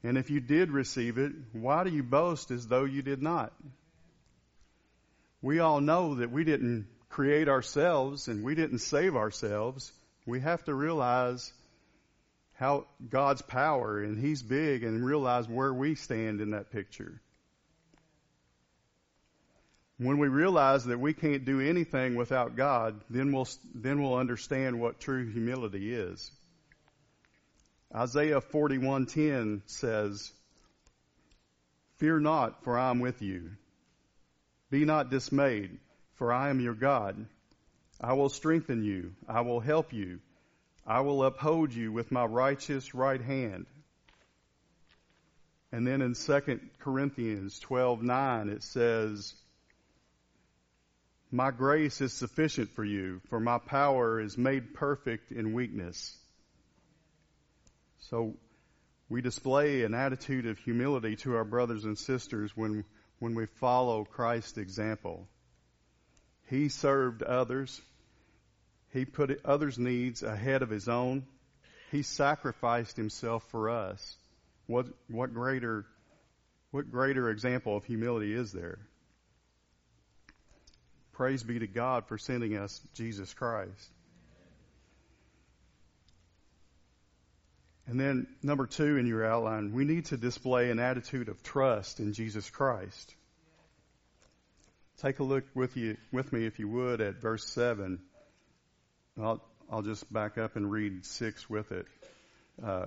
And 0.04 0.18
if 0.18 0.30
you 0.30 0.40
did 0.40 0.72
receive 0.72 1.18
it, 1.18 1.34
why 1.52 1.84
do 1.84 1.90
you 1.90 2.04
boast 2.04 2.52
as 2.52 2.68
though 2.68 2.86
you 2.86 3.02
did 3.02 3.22
not? 3.22 3.54
We 5.42 5.60
all 5.60 5.82
know 5.82 6.16
that 6.16 6.32
we 6.32 6.44
didn't 6.44 6.88
create 7.10 7.50
ourselves 7.50 8.28
and 8.28 8.44
we 8.44 8.56
didn't 8.56 8.80
save 8.80 9.16
ourselves. 9.16 9.92
We 10.26 10.42
have 10.42 10.64
to 10.66 10.74
realize 10.74 11.52
how 12.54 12.86
God's 13.10 13.42
power 13.42 14.02
and 14.04 14.20
He's 14.20 14.44
big 14.44 14.84
and 14.84 15.04
realize 15.04 15.48
where 15.48 15.74
we 15.74 15.96
stand 15.96 16.42
in 16.42 16.52
that 16.52 16.72
picture. 16.72 17.22
When 20.00 20.18
we 20.18 20.30
realize 20.30 20.86
that 20.86 20.98
we 20.98 21.14
can't 21.14 21.44
do 21.44 21.60
anything 21.60 22.16
without 22.16 22.56
God, 22.56 23.02
then 23.10 23.34
we'll, 23.34 23.50
then 23.76 24.02
we'll 24.02 24.16
understand 24.16 24.80
what 24.80 25.02
true 25.02 25.30
humility 25.30 25.94
is. 25.94 26.32
Isaiah 27.94 28.40
41:10 28.40 29.62
says, 29.66 30.32
"Fear 31.98 32.22
not, 32.22 32.64
for 32.64 32.80
I 32.80 32.92
am 32.92 33.00
with 33.00 33.22
you. 33.22 33.52
Be 34.70 34.86
not 34.86 35.10
dismayed, 35.10 35.78
for 36.14 36.32
I 36.32 36.50
am 36.50 36.62
your 36.62 36.76
God. 36.76 37.26
I 38.00 38.14
will 38.14 38.30
strengthen 38.30 38.84
you. 38.84 39.16
I 39.28 39.42
will 39.42 39.60
help 39.60 39.92
you. 39.92 40.22
I 40.88 41.02
will 41.02 41.26
uphold 41.26 41.74
you 41.74 41.92
with 41.92 42.10
my 42.10 42.24
righteous 42.24 42.96
right 42.96 43.20
hand." 43.20 43.66
And 45.74 45.86
then 45.86 46.02
in 46.02 46.14
2 46.14 46.62
Corinthians 46.80 47.60
12:9 47.60 48.50
it 48.50 48.64
says, 48.64 49.36
"My 51.32 51.52
grace 51.52 52.02
is 52.02 52.12
sufficient 52.14 52.72
for 52.72 52.84
you, 52.84 53.22
for 53.30 53.40
my 53.40 53.60
power 53.60 54.20
is 54.20 54.38
made 54.38 54.74
perfect 54.74 55.32
in 55.32 55.54
weakness." 55.54 56.18
So 58.00 58.36
we 59.10 59.22
display 59.22 59.84
an 59.84 59.94
attitude 59.94 60.48
of 60.48 60.58
humility 60.58 61.16
to 61.18 61.36
our 61.36 61.44
brothers 61.44 61.86
and 61.86 61.98
sisters 61.98 62.56
when, 62.56 62.84
when 63.20 63.36
we 63.36 63.46
follow 63.46 64.06
Christ's 64.06 64.58
example. 64.58 65.28
He 66.48 66.70
served 66.70 67.22
others. 67.22 67.80
He 68.92 69.06
put 69.06 69.46
others' 69.46 69.78
needs 69.78 70.24
ahead 70.24 70.64
of 70.64 70.70
his 70.72 70.88
own. 70.88 71.28
He 71.92 72.02
sacrificed 72.02 72.98
himself 72.98 73.48
for 73.50 73.70
us. 73.70 74.18
What, 74.66 74.88
what 75.08 75.34
greater, 75.34 75.86
what 76.72 76.92
greater 76.92 77.30
example 77.30 77.78
of 77.78 77.86
humility 77.86 78.34
is 78.34 78.52
there? 78.52 78.80
Praise 81.20 81.44
be 81.44 81.60
to 81.60 81.68
God 81.68 82.06
for 82.08 82.18
sending 82.18 82.56
us 82.56 82.80
Jesus 82.94 83.34
Christ. 83.34 83.92
And 87.88 88.00
then 88.00 88.26
number 88.42 88.66
two 88.66 88.96
in 88.96 89.06
your 89.06 89.26
outline, 89.26 89.74
we 89.74 89.84
need 89.84 90.06
to 90.06 90.16
display 90.16 90.72
an 90.72 90.80
attitude 90.80 91.28
of 91.28 91.44
trust 91.44 92.00
in 92.00 92.14
Jesus 92.14 92.50
Christ. 92.50 93.14
Take 95.02 95.20
a 95.20 95.26
look 95.26 95.44
with 95.54 95.76
you, 95.76 95.98
with 96.14 96.32
me 96.32 96.46
if 96.46 96.58
you 96.58 96.70
would 96.70 97.02
at 97.02 97.16
verse 97.16 97.44
seven. 97.44 98.00
I'll, 99.22 99.44
I'll 99.70 99.82
just 99.82 100.10
back 100.14 100.38
up 100.38 100.56
and 100.56 100.72
read 100.72 101.06
six 101.06 101.50
with 101.50 101.74
it. 101.74 101.86
Uh, 102.64 102.86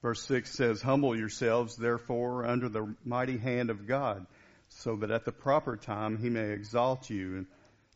verse 0.00 0.22
six 0.22 0.50
says, 0.50 0.80
humble 0.80 1.14
yourselves 1.14 1.76
therefore 1.76 2.46
under 2.46 2.70
the 2.70 2.94
mighty 3.04 3.36
hand 3.36 3.68
of 3.68 3.86
God 3.86 4.26
so 4.70 4.96
that 4.96 5.10
at 5.10 5.24
the 5.24 5.32
proper 5.32 5.76
time 5.76 6.16
he 6.16 6.30
may 6.30 6.50
exalt 6.50 7.10
you. 7.10 7.46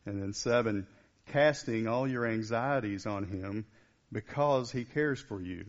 And, 0.05 0.21
then 0.21 0.33
seven, 0.33 0.85
casting 1.31 1.87
all 1.87 2.07
your 2.07 2.27
anxieties 2.27 3.07
on 3.07 3.25
him 3.25 3.65
because 4.11 4.71
he 4.71 4.85
cares 4.85 5.19
for 5.19 5.41
you. 5.41 5.65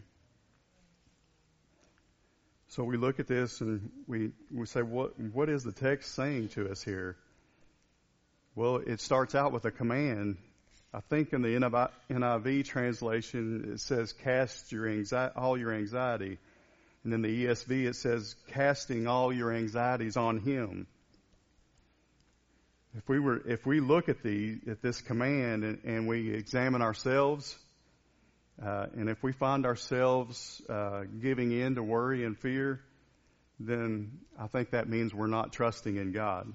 So 2.69 2.85
we 2.85 2.99
look 2.99 3.21
at 3.21 3.27
this 3.27 3.61
and 3.63 3.91
we, 4.07 4.33
we 4.53 4.67
say, 4.67 4.83
what, 4.83 5.19
what 5.19 5.49
is 5.49 5.65
the 5.65 5.73
text 5.73 6.15
saying 6.15 6.51
to 6.51 6.71
us 6.71 6.83
here? 6.83 7.17
Well, 8.55 8.77
it 8.77 9.01
starts 9.01 9.35
out 9.35 9.53
with 9.53 9.65
a 9.65 9.71
command. 9.71 10.37
I 10.93 11.01
think 11.01 11.33
in 11.33 11.43
the 11.43 11.49
NIV 12.11 12.65
translation 12.67 13.73
it 13.73 13.81
says, 13.81 14.13
cast 14.13 14.73
your 14.73 14.89
anxiety, 14.89 15.35
all 15.37 15.57
your 15.57 15.73
anxiety. 15.73 16.39
And 17.05 17.15
in 17.15 17.23
the 17.23 17.47
ESV 17.47 17.87
it 17.87 17.97
says, 17.97 18.35
casting 18.49 19.07
all 19.07 19.33
your 19.33 19.53
anxieties 19.53 20.17
on 20.17 20.41
Him. 20.41 20.87
If 22.97 23.07
we 23.11 23.21
were, 23.21 23.43
if 23.47 23.67
we 23.67 23.81
look 23.81 24.09
at 24.09 24.23
the, 24.23 24.59
at 24.71 24.81
this 24.81 25.03
command 25.03 25.65
and, 25.65 25.79
and 25.85 26.09
we 26.09 26.33
examine 26.33 26.81
ourselves, 26.81 27.55
uh, 28.65 28.87
and 28.95 29.11
if 29.11 29.23
we 29.23 29.33
find 29.33 29.67
ourselves 29.67 30.63
uh, 30.71 31.03
giving 31.21 31.53
in 31.53 31.75
to 31.75 31.83
worry 31.83 32.25
and 32.25 32.39
fear, 32.39 32.81
then 33.61 34.13
I 34.39 34.47
think 34.47 34.71
that 34.71 34.89
means 34.89 35.13
we're 35.13 35.27
not 35.27 35.53
trusting 35.53 35.97
in 35.97 36.13
God. 36.13 36.51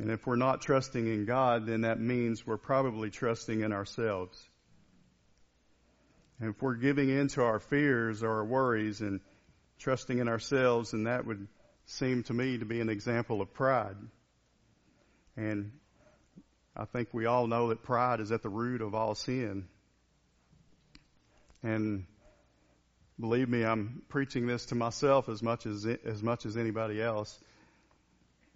And 0.00 0.10
if 0.10 0.26
we're 0.26 0.36
not 0.36 0.62
trusting 0.62 1.06
in 1.06 1.26
God, 1.26 1.66
then 1.66 1.82
that 1.82 2.00
means 2.00 2.44
we're 2.44 2.56
probably 2.56 3.10
trusting 3.10 3.60
in 3.60 3.72
ourselves. 3.72 4.42
And 6.40 6.50
if 6.50 6.60
we're 6.60 6.74
giving 6.74 7.08
in 7.08 7.28
to 7.28 7.42
our 7.42 7.60
fears 7.60 8.24
or 8.24 8.30
our 8.30 8.44
worries 8.44 9.00
and 9.00 9.20
trusting 9.78 10.18
in 10.18 10.28
ourselves, 10.28 10.90
then 10.90 11.04
that 11.04 11.24
would 11.24 11.46
seem 11.86 12.24
to 12.24 12.32
me 12.32 12.58
to 12.58 12.64
be 12.64 12.80
an 12.80 12.88
example 12.88 13.40
of 13.40 13.54
pride. 13.54 13.96
And 15.38 15.70
I 16.76 16.84
think 16.84 17.10
we 17.12 17.26
all 17.26 17.46
know 17.46 17.68
that 17.68 17.84
pride 17.84 18.18
is 18.18 18.32
at 18.32 18.42
the 18.42 18.48
root 18.48 18.82
of 18.82 18.92
all 18.96 19.14
sin. 19.14 19.68
And 21.62 22.06
believe 23.20 23.48
me, 23.48 23.64
I'm 23.64 24.02
preaching 24.08 24.48
this 24.48 24.66
to 24.66 24.74
myself 24.74 25.28
as 25.28 25.40
much 25.40 25.64
as 25.64 25.86
as 26.04 26.24
much 26.24 26.44
as 26.44 26.56
anybody 26.56 27.00
else. 27.00 27.38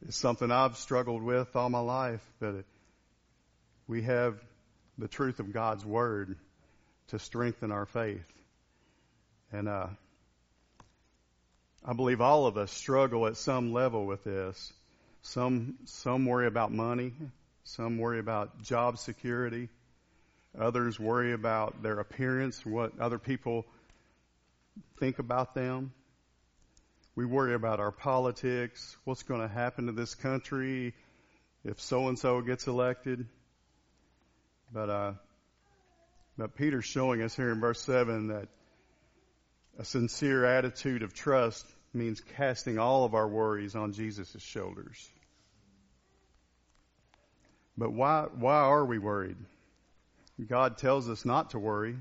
It's 0.08 0.16
something 0.16 0.50
I've 0.50 0.76
struggled 0.76 1.22
with 1.22 1.54
all 1.54 1.70
my 1.70 1.78
life, 1.78 2.20
but 2.40 2.64
we 3.86 4.02
have 4.02 4.42
the 4.98 5.06
truth 5.06 5.38
of 5.38 5.52
God's 5.52 5.84
word 5.84 6.36
to 7.08 7.20
strengthen 7.20 7.70
our 7.70 7.86
faith. 7.86 8.26
And 9.52 9.68
uh, 9.68 9.86
I 11.84 11.92
believe 11.92 12.20
all 12.20 12.46
of 12.46 12.56
us 12.56 12.72
struggle 12.72 13.28
at 13.28 13.36
some 13.36 13.72
level 13.72 14.04
with 14.04 14.24
this. 14.24 14.72
Some 15.22 15.76
some 15.84 16.26
worry 16.26 16.46
about 16.46 16.72
money, 16.72 17.12
some 17.64 17.98
worry 17.98 18.18
about 18.18 18.62
job 18.62 18.98
security, 18.98 19.68
others 20.58 20.98
worry 20.98 21.32
about 21.32 21.82
their 21.82 22.00
appearance, 22.00 22.64
what 22.66 22.98
other 22.98 23.18
people 23.18 23.64
think 24.98 25.18
about 25.18 25.54
them. 25.54 25.92
We 27.14 27.24
worry 27.26 27.54
about 27.54 27.78
our 27.78 27.92
politics, 27.92 28.96
what's 29.04 29.22
going 29.22 29.42
to 29.42 29.48
happen 29.48 29.86
to 29.86 29.92
this 29.92 30.14
country 30.14 30.94
if 31.64 31.80
so 31.80 32.08
and 32.08 32.18
so 32.18 32.40
gets 32.40 32.66
elected. 32.66 33.26
But 34.72 34.90
uh, 34.90 35.12
but 36.36 36.56
Peter's 36.56 36.84
showing 36.84 37.22
us 37.22 37.36
here 37.36 37.50
in 37.50 37.60
verse 37.60 37.80
7 37.80 38.28
that 38.28 38.48
a 39.78 39.84
sincere 39.84 40.44
attitude 40.44 41.02
of 41.02 41.14
trust 41.14 41.66
means 41.94 42.20
casting 42.36 42.78
all 42.78 43.04
of 43.04 43.14
our 43.14 43.28
worries 43.28 43.76
on 43.76 43.92
Jesus' 43.92 44.42
shoulders. 44.42 45.10
But 47.76 47.92
why, 47.92 48.26
why 48.34 48.56
are 48.56 48.84
we 48.84 48.98
worried? 48.98 49.36
God 50.48 50.78
tells 50.78 51.08
us 51.08 51.24
not 51.24 51.50
to 51.50 51.58
worry. 51.58 51.96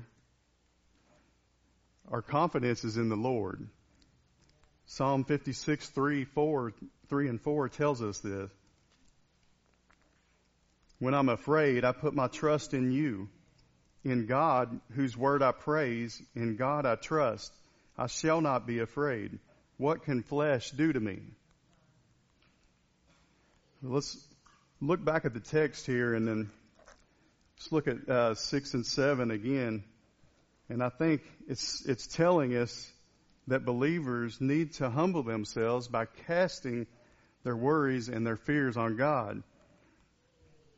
Our 2.10 2.22
confidence 2.22 2.84
is 2.84 2.96
in 2.96 3.08
the 3.08 3.16
Lord. 3.16 3.68
Psalm 4.86 5.24
56, 5.24 5.88
3, 5.88 6.24
4, 6.24 6.72
3 7.08 7.28
and 7.28 7.40
4 7.40 7.68
tells 7.68 8.02
us 8.02 8.18
this. 8.20 8.50
When 10.98 11.14
I'm 11.14 11.28
afraid, 11.28 11.84
I 11.84 11.92
put 11.92 12.14
my 12.14 12.28
trust 12.28 12.74
in 12.74 12.92
you. 12.92 13.28
In 14.04 14.26
God, 14.26 14.80
whose 14.94 15.16
word 15.16 15.42
I 15.42 15.52
praise, 15.52 16.20
in 16.34 16.56
God 16.56 16.86
I 16.86 16.96
trust. 16.96 17.52
I 17.96 18.06
shall 18.08 18.40
not 18.40 18.66
be 18.66 18.80
afraid. 18.80 19.38
What 19.78 20.04
can 20.04 20.22
flesh 20.22 20.70
do 20.70 20.92
to 20.92 21.00
me? 21.00 21.20
Let's 23.82 24.16
look 24.82 25.04
back 25.04 25.24
at 25.24 25.32
the 25.32 25.40
text 25.40 25.86
here 25.86 26.12
and 26.12 26.26
then 26.26 26.50
let's 27.56 27.70
look 27.70 27.86
at 27.86 28.08
uh, 28.08 28.34
6 28.34 28.74
and 28.74 28.84
7 28.84 29.30
again. 29.30 29.84
And 30.68 30.82
I 30.82 30.88
think 30.88 31.22
it's, 31.48 31.86
it's 31.86 32.08
telling 32.08 32.56
us 32.56 32.90
that 33.46 33.64
believers 33.64 34.40
need 34.40 34.74
to 34.74 34.90
humble 34.90 35.22
themselves 35.22 35.86
by 35.86 36.06
casting 36.26 36.86
their 37.44 37.56
worries 37.56 38.08
and 38.08 38.26
their 38.26 38.36
fears 38.36 38.76
on 38.76 38.96
God. 38.96 39.42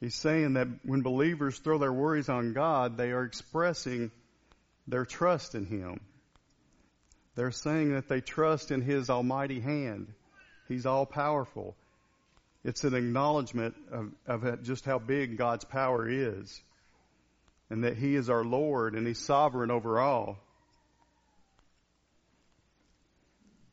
He's 0.01 0.15
saying 0.15 0.55
that 0.55 0.69
when 0.85 1.01
believers 1.01 1.59
throw 1.59 1.79
their 1.79 1.93
worries 1.93 2.29
on 2.29 2.53
God, 2.53 2.99
they 2.99 3.13
are 3.13 3.25
expressing 3.25 4.11
their 4.87 5.07
trust 5.07 5.55
in 5.55 5.65
Him. 5.65 6.01
They're 7.37 7.51
saying 7.51 7.95
that 7.95 8.09
they 8.09 8.21
trust 8.21 8.71
in 8.71 8.83
His 8.83 9.09
almighty 9.09 9.61
hand. 9.61 10.13
He's 10.69 10.85
all 10.85 11.07
powerful. 11.07 11.75
It's 12.65 12.83
an 12.85 12.95
acknowledgement 12.95 13.75
of, 13.93 14.11
of 14.27 14.63
just 14.63 14.85
how 14.87 14.99
big 14.99 15.37
God's 15.37 15.65
power 15.65 16.09
is. 16.09 16.63
And 17.71 17.85
that 17.85 17.97
He 17.97 18.15
is 18.15 18.31
our 18.31 18.45
Lord 18.45 18.95
and 18.95 19.07
He's 19.07 19.19
sovereign 19.19 19.71
over 19.71 20.01
all. 20.01 20.39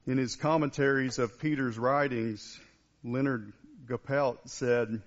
In 0.08 0.18
his 0.18 0.36
commentaries 0.36 1.20
of 1.20 1.40
Peter's 1.40 1.78
writings, 1.78 2.60
Leonhard 3.04 3.54
Goppelt 3.86 4.40
said, 4.46 5.02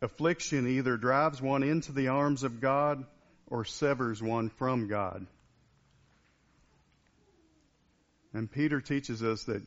Affliction 0.00 0.66
either 0.66 0.96
drives 0.96 1.40
one 1.40 1.62
into 1.62 1.92
the 1.92 2.08
arms 2.08 2.42
of 2.42 2.60
God 2.60 3.04
or 3.46 3.64
severs 3.64 4.22
one 4.22 4.48
from 4.48 4.88
God. 4.88 5.26
And 8.32 8.50
Peter 8.50 8.80
teaches 8.80 9.22
us 9.22 9.44
that 9.44 9.62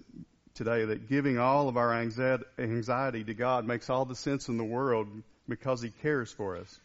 today 0.56 0.86
that 0.86 1.10
giving 1.10 1.38
all 1.38 1.68
of 1.70 1.78
our 1.78 1.94
anxiety 1.94 3.24
to 3.24 3.34
God 3.34 3.66
makes 3.66 3.90
all 3.90 4.06
the 4.06 4.16
sense 4.16 4.48
in 4.48 4.58
the 4.58 4.64
world 4.64 5.08
because 5.48 5.82
he 5.82 5.90
cares 5.90 6.32
for 6.32 6.58
us. 6.58 6.80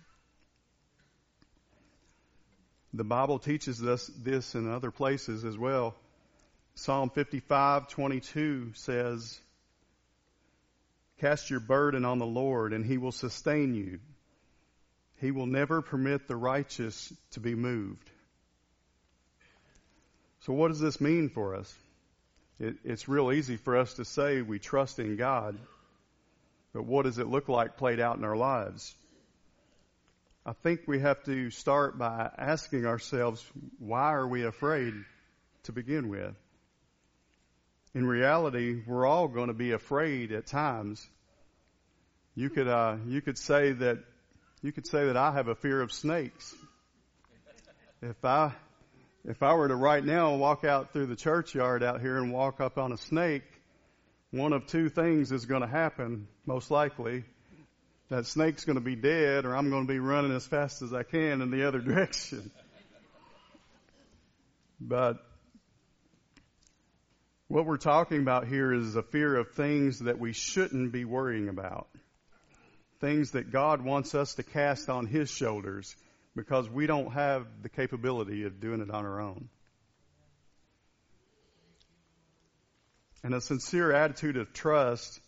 The 2.93 3.05
Bible 3.05 3.39
teaches 3.39 3.83
us 3.85 4.11
this 4.19 4.55
in 4.57 4.71
other 4.71 4.91
places 4.91 5.45
as 5.45 5.57
well. 5.57 5.95
Psalm 6.75 7.11
55:22 7.11 8.77
says, 8.77 9.39
Cast 11.21 11.51
your 11.51 11.61
burden 11.61 12.05
on 12.05 12.19
the 12.19 12.27
Lord 12.27 12.73
and 12.73 12.85
he 12.85 12.99
will 12.99 13.13
sustain 13.13 13.75
you. 13.75 14.01
He 15.21 15.31
will 15.31 15.47
never 15.47 15.83
permit 15.83 16.27
the 16.27 16.37
righteous 16.37 17.13
to 17.33 17.41
be 17.41 17.55
moved. 17.55 18.11
So 20.41 20.55
what 20.55 20.69
does 20.69 20.81
this 20.81 21.01
mean 21.01 21.29
for 21.29 21.55
us? 21.55 21.73
It, 22.61 22.77
it's 22.85 23.09
real 23.09 23.33
easy 23.33 23.57
for 23.57 23.77
us 23.77 23.95
to 23.95 24.05
say 24.05 24.43
we 24.43 24.61
trust 24.61 24.99
in 24.99 25.17
God, 25.17 25.59
but 26.73 26.85
what 26.85 27.05
does 27.05 27.19
it 27.19 27.27
look 27.27 27.49
like 27.49 27.77
played 27.77 27.99
out 27.99 28.19
in 28.19 28.25
our 28.25 28.37
lives? 28.37 28.95
I 30.47 30.53
think 30.53 30.83
we 30.87 31.01
have 31.01 31.23
to 31.25 31.51
start 31.51 31.99
by 31.99 32.31
asking 32.39 32.87
ourselves, 32.87 33.45
why 33.79 34.13
are 34.13 34.27
we 34.27 34.45
afraid 34.45 34.95
to 35.65 35.73
begin 35.73 36.09
with? 36.09 36.35
in 37.95 38.07
reality, 38.07 38.83
we're 38.87 39.07
all 39.07 39.29
going 39.29 39.49
to 39.49 39.55
be 39.55 39.73
afraid 39.73 40.33
at 40.33 40.47
times. 40.47 41.05
You 42.35 42.49
could, 42.49 42.69
uh, 42.69 42.97
you 43.07 43.21
could 43.21 43.37
say 43.37 43.73
that, 43.73 43.99
you 44.63 44.73
could 44.73 44.87
say 44.87 45.07
that 45.07 45.17
I 45.17 45.33
have 45.33 45.49
a 45.49 45.55
fear 45.55 45.81
of 45.81 45.93
snakes. 45.93 46.55
If 48.01 48.25
I, 48.25 48.53
if 49.25 49.43
I 49.43 49.55
were 49.55 49.69
to 49.69 49.77
right 49.77 50.05
now 50.05 50.35
walk 50.37 50.65
out 50.65 50.93
through 50.93 51.07
the 51.07 51.17
churchyard 51.17 51.83
out 51.83 52.01
here 52.01 52.17
and 52.17 52.33
walk 52.33 52.61
up 52.61 52.79
on 52.79 52.93
a 52.93 52.97
snake, 52.97 53.43
one 54.31 54.53
of 54.53 54.67
two 54.67 54.89
things 54.89 55.31
is 55.33 55.45
going 55.45 55.61
to 55.63 55.69
happen, 55.69 56.27
most 56.47 56.71
likely. 56.71 57.25
That 58.09 58.27
snake's 58.27 58.65
going 58.65 58.79
to 58.79 58.85
be 58.85 58.97
dead 58.97 59.45
or 59.45 59.55
I'm 59.55 59.71
going 59.71 59.87
to 59.87 59.93
be 59.93 59.99
running 59.99 60.35
as 60.35 60.47
fast 60.47 60.83
as 60.83 60.93
I 60.93 61.03
can 61.03 61.43
in 61.43 61.51
the 61.51 61.69
other 61.69 61.79
direction. 61.81 62.51
But 64.81 65.19
what 67.49 67.67
we're 67.67 67.77
talking 67.77 68.23
about 68.23 68.47
here 68.47 68.73
is 68.73 68.97
a 68.97 69.03
fear 69.03 69.37
of 69.37 69.51
things 69.53 70.01
that 70.01 70.19
we 70.19 70.33
shouldn't 70.33 70.93
be 70.93 71.05
worrying 71.05 71.49
about. 71.49 71.89
Things 73.01 73.33
that 73.33 73.53
God 73.53 73.83
wants 73.83 74.15
us 74.15 74.35
to 74.35 74.43
cast 74.43 74.89
on 74.89 75.07
His 75.07 75.31
shoulders 75.31 75.95
because 76.37 76.69
we 76.69 76.87
don't 76.87 77.13
have 77.13 77.47
the 77.63 77.69
capability 77.69 78.45
of 78.45 78.61
doing 78.61 78.81
it 78.81 78.91
on 78.91 79.05
our 79.05 79.21
own. 79.21 79.49
And 83.23 83.35
a 83.35 83.41
sincere 83.41 83.93
attitude 83.93 84.37
of 84.37 84.53
trust 84.53 85.21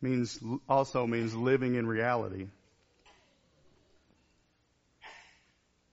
means, 0.00 0.38
also 0.68 1.06
means 1.06 1.34
living 1.34 1.74
in 1.74 1.86
reality. 1.86 2.46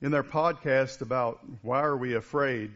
In 0.02 0.12
their 0.12 0.24
podcast 0.24 1.02
about 1.02 1.40
why 1.62 1.82
are 1.82 1.98
we 1.98 2.16
afraid, 2.16 2.72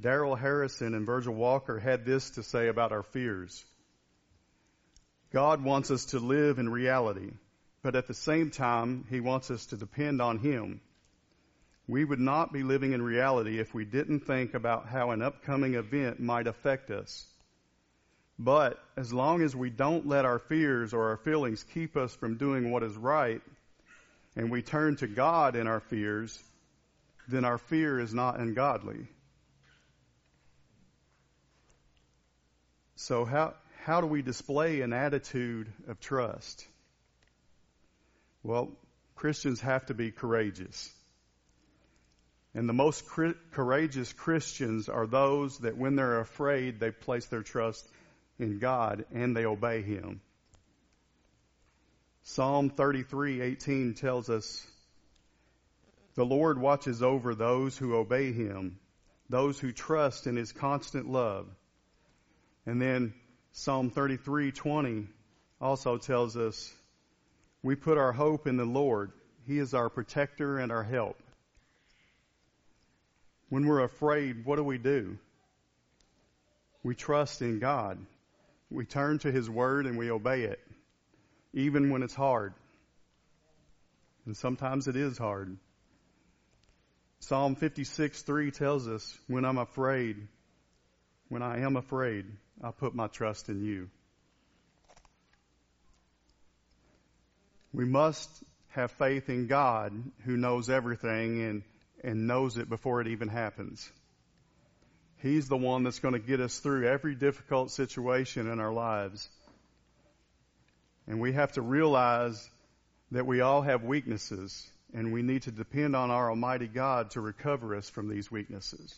Darrell 0.00 0.34
Harrison 0.34 0.94
and 0.94 1.06
Virgil 1.06 1.34
Walker 1.34 1.78
had 1.78 2.04
this 2.04 2.30
to 2.30 2.42
say 2.42 2.68
about 2.68 2.92
our 2.92 3.02
fears. 3.02 3.64
God 5.32 5.62
wants 5.62 5.90
us 5.90 6.06
to 6.06 6.18
live 6.18 6.58
in 6.58 6.68
reality, 6.68 7.30
but 7.82 7.96
at 7.96 8.06
the 8.06 8.14
same 8.14 8.50
time, 8.50 9.06
He 9.10 9.20
wants 9.20 9.50
us 9.50 9.66
to 9.66 9.76
depend 9.76 10.22
on 10.22 10.38
Him. 10.38 10.80
We 11.88 12.04
would 12.04 12.18
not 12.18 12.52
be 12.52 12.62
living 12.62 12.92
in 12.92 13.02
reality 13.02 13.60
if 13.60 13.72
we 13.72 13.84
didn't 13.84 14.20
think 14.20 14.54
about 14.54 14.88
how 14.88 15.10
an 15.12 15.22
upcoming 15.22 15.74
event 15.74 16.18
might 16.18 16.46
affect 16.46 16.90
us. 16.90 17.26
But 18.38 18.78
as 18.96 19.12
long 19.12 19.42
as 19.42 19.54
we 19.54 19.70
don't 19.70 20.06
let 20.06 20.24
our 20.24 20.38
fears 20.38 20.92
or 20.92 21.10
our 21.10 21.16
feelings 21.16 21.64
keep 21.74 21.96
us 21.96 22.14
from 22.14 22.36
doing 22.36 22.70
what 22.70 22.82
is 22.82 22.96
right, 22.96 23.40
and 24.34 24.50
we 24.50 24.62
turn 24.62 24.96
to 24.96 25.06
God 25.06 25.56
in 25.56 25.66
our 25.66 25.80
fears, 25.80 26.38
then 27.28 27.44
our 27.44 27.58
fear 27.58 27.98
is 27.98 28.12
not 28.12 28.38
ungodly. 28.38 29.06
So 32.96 33.24
how, 33.24 33.54
how 33.84 34.00
do 34.00 34.06
we 34.06 34.22
display 34.22 34.80
an 34.80 34.92
attitude 34.92 35.72
of 35.86 36.00
trust? 36.00 36.66
Well, 38.42 38.70
Christians 39.14 39.60
have 39.60 39.86
to 39.86 39.94
be 39.94 40.10
courageous. 40.10 40.92
And 42.56 42.66
the 42.66 42.72
most 42.72 43.04
courageous 43.50 44.14
Christians 44.14 44.88
are 44.88 45.06
those 45.06 45.58
that 45.58 45.76
when 45.76 45.94
they're 45.94 46.20
afraid, 46.20 46.80
they 46.80 46.90
place 46.90 47.26
their 47.26 47.42
trust 47.42 47.86
in 48.38 48.60
God 48.60 49.04
and 49.12 49.36
they 49.36 49.44
obey 49.44 49.82
Him. 49.82 50.22
Psalm 52.22 52.70
33:18 52.70 53.94
tells 53.94 54.30
us, 54.30 54.66
"The 56.14 56.24
Lord 56.24 56.56
watches 56.56 57.02
over 57.02 57.34
those 57.34 57.76
who 57.76 57.94
obey 57.94 58.32
Him, 58.32 58.80
those 59.28 59.60
who 59.60 59.70
trust 59.70 60.26
in 60.26 60.36
His 60.36 60.52
constant 60.52 61.06
love." 61.06 61.54
And 62.64 62.80
then 62.80 63.12
Psalm 63.52 63.90
33:20 63.90 65.08
also 65.60 65.98
tells 65.98 66.38
us, 66.38 66.74
"We 67.62 67.74
put 67.74 67.98
our 67.98 68.12
hope 68.12 68.46
in 68.46 68.56
the 68.56 68.64
Lord. 68.64 69.12
He 69.44 69.58
is 69.58 69.74
our 69.74 69.90
protector 69.90 70.56
and 70.58 70.72
our 70.72 70.84
help." 70.84 71.22
When 73.48 73.66
we're 73.66 73.84
afraid, 73.84 74.44
what 74.44 74.56
do 74.56 74.64
we 74.64 74.78
do? 74.78 75.18
We 76.82 76.94
trust 76.94 77.42
in 77.42 77.58
God. 77.58 77.98
We 78.70 78.84
turn 78.84 79.18
to 79.20 79.30
His 79.30 79.48
Word 79.48 79.86
and 79.86 79.96
we 79.96 80.10
obey 80.10 80.42
it, 80.42 80.60
even 81.52 81.90
when 81.90 82.02
it's 82.02 82.14
hard. 82.14 82.54
And 84.24 84.36
sometimes 84.36 84.88
it 84.88 84.96
is 84.96 85.16
hard. 85.16 85.56
Psalm 87.20 87.54
56 87.54 88.22
3 88.22 88.50
tells 88.50 88.88
us, 88.88 89.16
When 89.28 89.44
I'm 89.44 89.58
afraid, 89.58 90.16
when 91.28 91.42
I 91.42 91.60
am 91.60 91.76
afraid, 91.76 92.26
I 92.62 92.70
put 92.72 92.94
my 92.94 93.06
trust 93.06 93.48
in 93.48 93.64
you. 93.64 93.88
We 97.72 97.84
must 97.84 98.30
have 98.70 98.90
faith 98.92 99.28
in 99.28 99.46
God 99.46 99.92
who 100.24 100.36
knows 100.36 100.70
everything 100.70 101.42
and 101.42 101.62
and 102.02 102.26
knows 102.26 102.56
it 102.56 102.68
before 102.68 103.00
it 103.00 103.08
even 103.08 103.28
happens. 103.28 103.90
He's 105.18 105.48
the 105.48 105.56
one 105.56 105.82
that's 105.82 105.98
going 105.98 106.14
to 106.14 106.20
get 106.20 106.40
us 106.40 106.58
through 106.58 106.86
every 106.86 107.14
difficult 107.14 107.70
situation 107.70 108.50
in 108.50 108.60
our 108.60 108.72
lives. 108.72 109.28
And 111.06 111.20
we 111.20 111.32
have 111.32 111.52
to 111.52 111.62
realize 111.62 112.48
that 113.12 113.26
we 113.26 113.40
all 113.40 113.62
have 113.62 113.82
weaknesses 113.82 114.68
and 114.92 115.12
we 115.12 115.22
need 115.22 115.42
to 115.42 115.50
depend 115.50 115.96
on 115.96 116.10
our 116.10 116.30
Almighty 116.30 116.68
God 116.68 117.10
to 117.12 117.20
recover 117.20 117.74
us 117.74 117.88
from 117.88 118.08
these 118.08 118.30
weaknesses. 118.30 118.94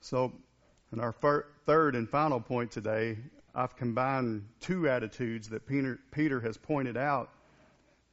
So, 0.00 0.32
in 0.92 1.00
our 1.00 1.12
fir- 1.12 1.46
third 1.64 1.96
and 1.96 2.08
final 2.08 2.40
point 2.40 2.70
today, 2.70 3.18
I've 3.54 3.76
combined 3.76 4.46
two 4.60 4.88
attitudes 4.88 5.48
that 5.48 5.66
Peter, 5.66 5.98
Peter 6.12 6.40
has 6.40 6.56
pointed 6.56 6.96
out 6.96 7.30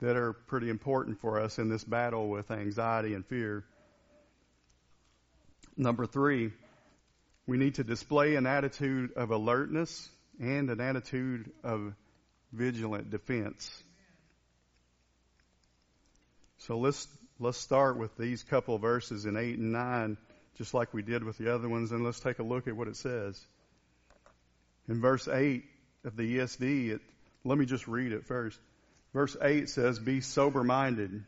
that 0.04 0.18
are 0.18 0.34
pretty 0.34 0.70
important 0.70 1.22
for 1.22 1.40
us 1.40 1.58
in 1.58 1.70
this 1.70 1.82
battle 1.82 2.28
with 2.28 2.52
anxiety 2.52 3.14
and 3.14 3.26
fear. 3.26 3.64
Number 5.78 6.06
three, 6.06 6.52
we 7.48 7.56
need 7.56 7.76
to 7.76 7.86
display 7.86 8.36
an 8.36 8.46
attitude 8.46 9.14
of 9.16 9.32
alertness 9.32 10.10
and 10.42 10.70
an 10.70 10.82
attitude 10.82 11.50
of 11.64 11.94
vigilant 12.52 13.12
defense. 13.12 13.82
So 16.58 16.78
let's 16.80 17.08
let's 17.40 17.58
start 17.58 17.98
with 17.98 18.18
these 18.18 18.44
couple 18.44 18.78
verses 18.80 19.26
in 19.26 19.38
eight 19.38 19.58
and 19.58 19.72
nine, 19.72 20.18
just 20.58 20.74
like 20.74 20.94
we 20.94 21.02
did 21.02 21.24
with 21.24 21.38
the 21.38 21.54
other 21.56 21.70
ones, 21.70 21.94
and 21.94 22.04
let's 22.04 22.20
take 22.20 22.40
a 22.40 22.44
look 22.44 22.68
at 22.68 22.76
what 22.76 22.90
it 22.90 22.98
says. 22.98 23.42
In 24.90 25.00
verse 25.00 25.30
eight 25.30 25.64
of 26.04 26.18
the 26.18 26.40
ESV, 26.40 26.90
it, 26.90 27.02
let 27.46 27.58
me 27.58 27.66
just 27.66 27.88
read 27.88 28.12
it 28.12 28.26
first. 28.26 28.60
Verse 29.14 29.38
8 29.40 29.70
says, 29.70 30.00
Be 30.00 30.22
sober 30.22 30.64
minded, 30.64 31.24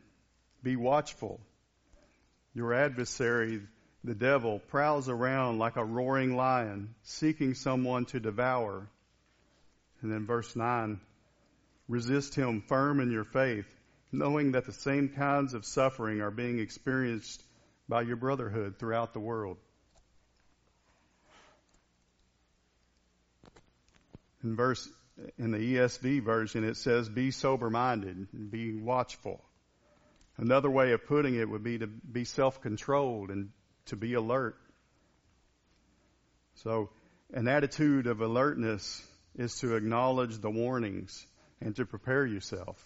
be 0.63 0.75
watchful. 0.75 1.39
Your 2.55 2.73
adversary, 2.73 3.61
the 4.03 4.15
devil, 4.15 4.59
prowls 4.59 5.07
around 5.07 5.59
like 5.59 5.75
a 5.75 5.85
roaring 5.85 6.35
lion, 6.35 6.95
seeking 7.03 7.53
someone 7.53 8.05
to 8.05 8.19
devour. 8.19 8.87
And 10.01 10.11
then 10.11 10.25
verse 10.25 10.55
9, 10.55 10.99
resist 11.87 12.33
him 12.33 12.63
firm 12.67 12.99
in 12.99 13.11
your 13.11 13.23
faith, 13.23 13.67
knowing 14.11 14.53
that 14.53 14.65
the 14.65 14.73
same 14.73 15.09
kinds 15.09 15.53
of 15.53 15.65
suffering 15.65 16.21
are 16.21 16.31
being 16.31 16.59
experienced 16.59 17.43
by 17.87 18.01
your 18.01 18.15
brotherhood 18.15 18.79
throughout 18.79 19.13
the 19.13 19.19
world. 19.19 19.57
In 24.43 24.55
verse 24.55 24.87
in 25.37 25.51
the 25.51 25.57
ESV 25.57 26.23
version, 26.23 26.63
it 26.63 26.77
says, 26.77 27.07
be 27.09 27.31
sober 27.31 27.69
minded, 27.69 28.51
be 28.51 28.73
watchful. 28.73 29.43
Another 30.37 30.69
way 30.69 30.91
of 30.91 31.05
putting 31.05 31.35
it 31.35 31.49
would 31.49 31.63
be 31.63 31.77
to 31.77 31.87
be 31.87 32.25
self 32.25 32.61
controlled 32.61 33.29
and 33.29 33.49
to 33.85 33.95
be 33.95 34.13
alert. 34.15 34.57
So, 36.55 36.89
an 37.33 37.47
attitude 37.47 38.07
of 38.07 38.21
alertness 38.21 39.01
is 39.37 39.59
to 39.59 39.75
acknowledge 39.75 40.39
the 40.39 40.49
warnings 40.49 41.25
and 41.61 41.75
to 41.77 41.85
prepare 41.85 42.25
yourself. 42.25 42.77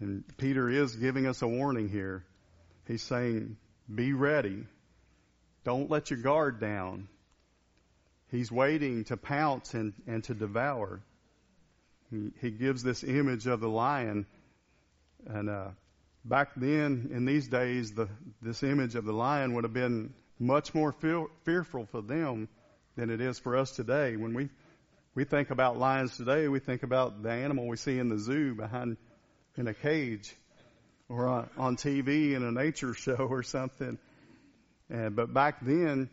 And 0.00 0.24
Peter 0.36 0.68
is 0.68 0.96
giving 0.96 1.26
us 1.26 1.42
a 1.42 1.48
warning 1.48 1.88
here. 1.88 2.24
He's 2.86 3.02
saying, 3.02 3.56
be 3.92 4.12
ready. 4.12 4.66
Don't 5.64 5.90
let 5.90 6.10
your 6.10 6.20
guard 6.20 6.60
down. 6.60 7.08
He's 8.34 8.50
waiting 8.50 9.04
to 9.04 9.16
pounce 9.16 9.74
and, 9.74 9.92
and 10.08 10.24
to 10.24 10.34
devour. 10.34 11.00
He, 12.10 12.32
he 12.40 12.50
gives 12.50 12.82
this 12.82 13.04
image 13.04 13.46
of 13.46 13.60
the 13.60 13.68
lion. 13.68 14.26
And 15.24 15.48
uh, 15.48 15.68
back 16.24 16.50
then, 16.56 17.10
in 17.12 17.26
these 17.26 17.46
days, 17.46 17.92
the, 17.92 18.08
this 18.42 18.64
image 18.64 18.96
of 18.96 19.04
the 19.04 19.12
lion 19.12 19.54
would 19.54 19.62
have 19.62 19.72
been 19.72 20.14
much 20.40 20.74
more 20.74 20.92
fearful 21.44 21.86
for 21.86 22.02
them 22.02 22.48
than 22.96 23.08
it 23.08 23.20
is 23.20 23.38
for 23.38 23.56
us 23.56 23.70
today. 23.70 24.16
When 24.16 24.34
we 24.34 24.48
we 25.14 25.22
think 25.22 25.50
about 25.50 25.78
lions 25.78 26.16
today, 26.16 26.48
we 26.48 26.58
think 26.58 26.82
about 26.82 27.22
the 27.22 27.30
animal 27.30 27.68
we 27.68 27.76
see 27.76 28.00
in 28.00 28.08
the 28.08 28.18
zoo 28.18 28.56
behind 28.56 28.96
in 29.56 29.68
a 29.68 29.74
cage 29.74 30.34
or 31.08 31.28
on, 31.28 31.50
on 31.56 31.76
TV 31.76 32.32
in 32.34 32.42
a 32.42 32.50
nature 32.50 32.94
show 32.94 33.14
or 33.14 33.44
something. 33.44 33.96
And, 34.90 35.14
but 35.14 35.32
back 35.32 35.64
then, 35.64 36.10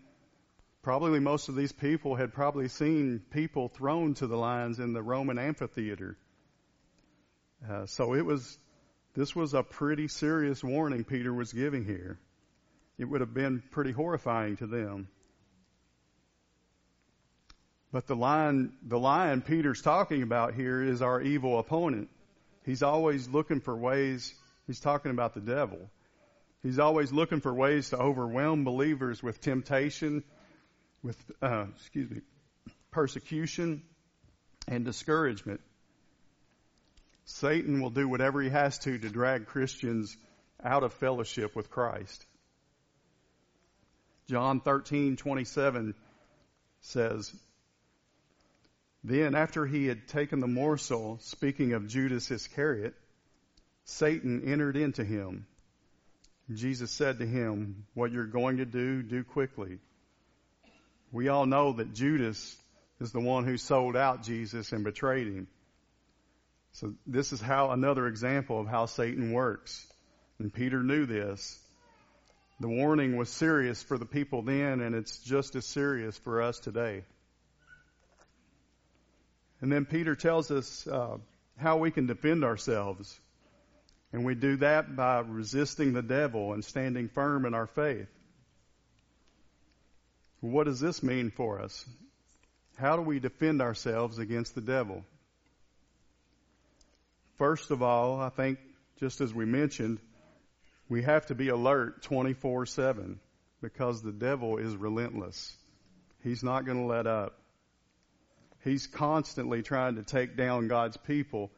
Probably 0.83 1.19
most 1.19 1.47
of 1.47 1.55
these 1.55 1.71
people 1.71 2.15
had 2.15 2.33
probably 2.33 2.67
seen 2.67 3.21
people 3.31 3.69
thrown 3.69 4.15
to 4.15 4.27
the 4.27 4.35
lions 4.35 4.79
in 4.79 4.93
the 4.93 5.03
Roman 5.03 5.37
amphitheater. 5.37 6.17
Uh, 7.69 7.85
so 7.85 8.15
it 8.15 8.25
was, 8.25 8.57
this 9.13 9.35
was 9.35 9.53
a 9.53 9.61
pretty 9.61 10.07
serious 10.07 10.63
warning 10.63 11.03
Peter 11.03 11.31
was 11.31 11.53
giving 11.53 11.85
here. 11.85 12.17
It 12.97 13.05
would 13.05 13.21
have 13.21 13.33
been 13.33 13.61
pretty 13.71 13.91
horrifying 13.91 14.57
to 14.57 14.65
them. 14.65 15.07
But 17.91 18.07
the 18.07 18.15
lion, 18.15 18.73
the 18.81 18.97
lion 18.97 19.41
Peter's 19.41 19.81
talking 19.81 20.23
about 20.23 20.55
here 20.55 20.81
is 20.81 21.03
our 21.03 21.21
evil 21.21 21.59
opponent. 21.59 22.09
He's 22.65 22.81
always 22.81 23.27
looking 23.27 23.59
for 23.59 23.75
ways, 23.75 24.33
he's 24.65 24.79
talking 24.79 25.11
about 25.11 25.35
the 25.35 25.41
devil. 25.41 25.77
He's 26.63 26.79
always 26.79 27.11
looking 27.11 27.41
for 27.41 27.53
ways 27.53 27.89
to 27.89 27.97
overwhelm 27.97 28.63
believers 28.63 29.21
with 29.21 29.41
temptation 29.41 30.23
with, 31.03 31.17
uh, 31.41 31.65
excuse 31.75 32.09
me, 32.09 32.21
persecution 32.91 33.83
and 34.67 34.85
discouragement. 34.85 35.61
Satan 37.25 37.81
will 37.81 37.89
do 37.89 38.07
whatever 38.07 38.41
he 38.41 38.49
has 38.49 38.77
to 38.79 38.97
to 38.97 39.09
drag 39.09 39.45
Christians 39.45 40.15
out 40.63 40.83
of 40.83 40.93
fellowship 40.93 41.55
with 41.55 41.69
Christ. 41.69 42.25
John 44.27 44.61
13:27 44.61 45.93
says, 46.81 47.33
Then 49.03 49.35
after 49.35 49.65
he 49.65 49.87
had 49.87 50.07
taken 50.07 50.39
the 50.39 50.47
morsel, 50.47 51.19
speaking 51.21 51.73
of 51.73 51.87
Judas 51.87 52.29
Iscariot, 52.31 52.95
Satan 53.85 54.43
entered 54.45 54.77
into 54.77 55.03
him. 55.03 55.47
Jesus 56.53 56.91
said 56.91 57.19
to 57.19 57.25
him, 57.25 57.85
What 57.93 58.11
you're 58.11 58.25
going 58.25 58.57
to 58.57 58.65
do, 58.65 59.01
do 59.01 59.23
quickly. 59.23 59.79
We 61.11 61.27
all 61.27 61.45
know 61.45 61.73
that 61.73 61.93
Judas 61.93 62.57
is 62.99 63.11
the 63.11 63.19
one 63.19 63.45
who 63.45 63.57
sold 63.57 63.97
out 63.97 64.23
Jesus 64.23 64.71
and 64.71 64.83
betrayed 64.83 65.27
him. 65.27 65.47
So 66.73 66.93
this 67.05 67.33
is 67.33 67.41
how 67.41 67.71
another 67.71 68.07
example 68.07 68.59
of 68.59 68.67
how 68.67 68.85
Satan 68.85 69.33
works. 69.33 69.85
And 70.39 70.53
Peter 70.53 70.81
knew 70.81 71.05
this. 71.05 71.59
The 72.59 72.69
warning 72.69 73.17
was 73.17 73.29
serious 73.29 73.81
for 73.81 73.97
the 73.97 74.05
people 74.05 74.43
then, 74.43 74.81
and 74.81 74.95
it's 74.95 75.19
just 75.19 75.55
as 75.55 75.65
serious 75.65 76.17
for 76.19 76.41
us 76.41 76.59
today. 76.59 77.03
And 79.61 79.71
then 79.71 79.85
Peter 79.85 80.15
tells 80.15 80.49
us 80.49 80.87
uh, 80.87 81.17
how 81.57 81.77
we 81.77 81.91
can 81.91 82.07
defend 82.07 82.43
ourselves. 82.43 83.19
And 84.13 84.25
we 84.25 84.35
do 84.35 84.57
that 84.57 84.95
by 84.95 85.19
resisting 85.19 85.93
the 85.93 86.01
devil 86.01 86.53
and 86.53 86.63
standing 86.63 87.09
firm 87.09 87.45
in 87.45 87.53
our 87.53 87.67
faith. 87.67 88.09
What 90.41 90.65
does 90.65 90.79
this 90.79 91.01
mean 91.03 91.29
for 91.31 91.61
us? 91.61 91.85
How 92.77 92.95
do 92.95 93.03
we 93.03 93.19
defend 93.19 93.61
ourselves 93.61 94.17
against 94.17 94.55
the 94.55 94.61
devil? 94.61 95.05
First 97.37 97.71
of 97.71 97.81
all, 97.81 98.19
I 98.19 98.29
think, 98.29 98.59
just 98.99 99.21
as 99.21 99.33
we 99.33 99.45
mentioned, 99.45 99.99
we 100.89 101.03
have 101.03 101.27
to 101.27 101.35
be 101.35 101.49
alert 101.49 102.01
24 102.03 102.65
7 102.65 103.19
because 103.61 104.01
the 104.01 104.11
devil 104.11 104.57
is 104.57 104.75
relentless. 104.75 105.55
He's 106.23 106.43
not 106.43 106.65
going 106.65 106.77
to 106.77 106.85
let 106.85 107.07
up. 107.07 107.37
He's 108.63 108.87
constantly 108.87 109.61
trying 109.61 109.95
to 109.95 110.03
take 110.03 110.35
down 110.35 110.67
God's 110.67 110.97
people 110.97 111.51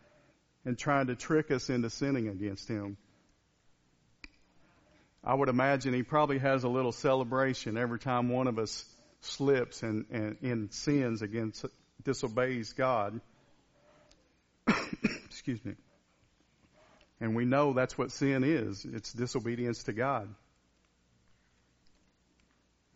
and 0.65 0.77
trying 0.77 1.07
to 1.07 1.15
trick 1.15 1.51
us 1.51 1.69
into 1.69 1.89
sinning 1.89 2.27
against 2.27 2.67
Him. 2.67 2.97
I 5.23 5.33
would 5.33 5.47
imagine 5.47 5.93
he 5.93 6.03
probably 6.03 6.39
has 6.39 6.63
a 6.63 6.69
little 6.69 6.91
celebration 6.91 7.77
every 7.77 7.99
time 7.99 8.29
one 8.29 8.47
of 8.47 8.59
us 8.59 8.85
slips 9.21 9.81
and, 9.81 10.05
and, 10.11 10.37
and 10.41 10.73
sins 10.73 11.21
against, 11.21 11.65
disobeys 12.03 12.73
God. 12.73 13.21
Excuse 15.25 15.63
me. 15.63 15.75
And 17.21 17.35
we 17.35 17.45
know 17.45 17.71
that's 17.71 17.97
what 17.97 18.11
sin 18.11 18.43
is. 18.43 18.85
It's 18.85 19.13
disobedience 19.13 19.83
to 19.83 19.93
God. 19.93 20.27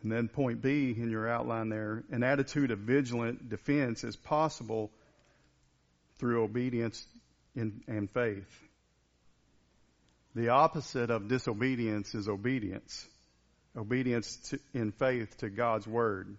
And 0.03 0.11
then 0.11 0.27
point 0.27 0.61
B 0.61 0.93
in 0.97 1.09
your 1.09 1.29
outline 1.29 1.69
there, 1.69 2.03
an 2.11 2.23
attitude 2.23 2.71
of 2.71 2.79
vigilant 2.79 3.49
defense 3.49 4.03
is 4.03 4.17
possible 4.17 4.91
through 6.17 6.43
obedience 6.43 7.05
and 7.55 8.09
faith. 8.11 8.66
The 10.37 10.49
opposite 10.49 11.09
of 11.09 11.27
disobedience 11.27 12.13
is 12.13 12.29
obedience. 12.29 13.07
Obedience 13.75 14.35
to, 14.49 14.59
in 14.71 14.91
faith 14.91 15.35
to 15.37 15.49
God's 15.49 15.87
Word. 15.87 16.37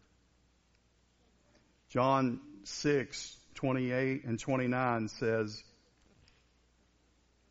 John 1.89 2.39
6, 2.63 3.37
28 3.57 4.23
and 4.23 4.39
29 4.39 5.09
says, 5.09 5.65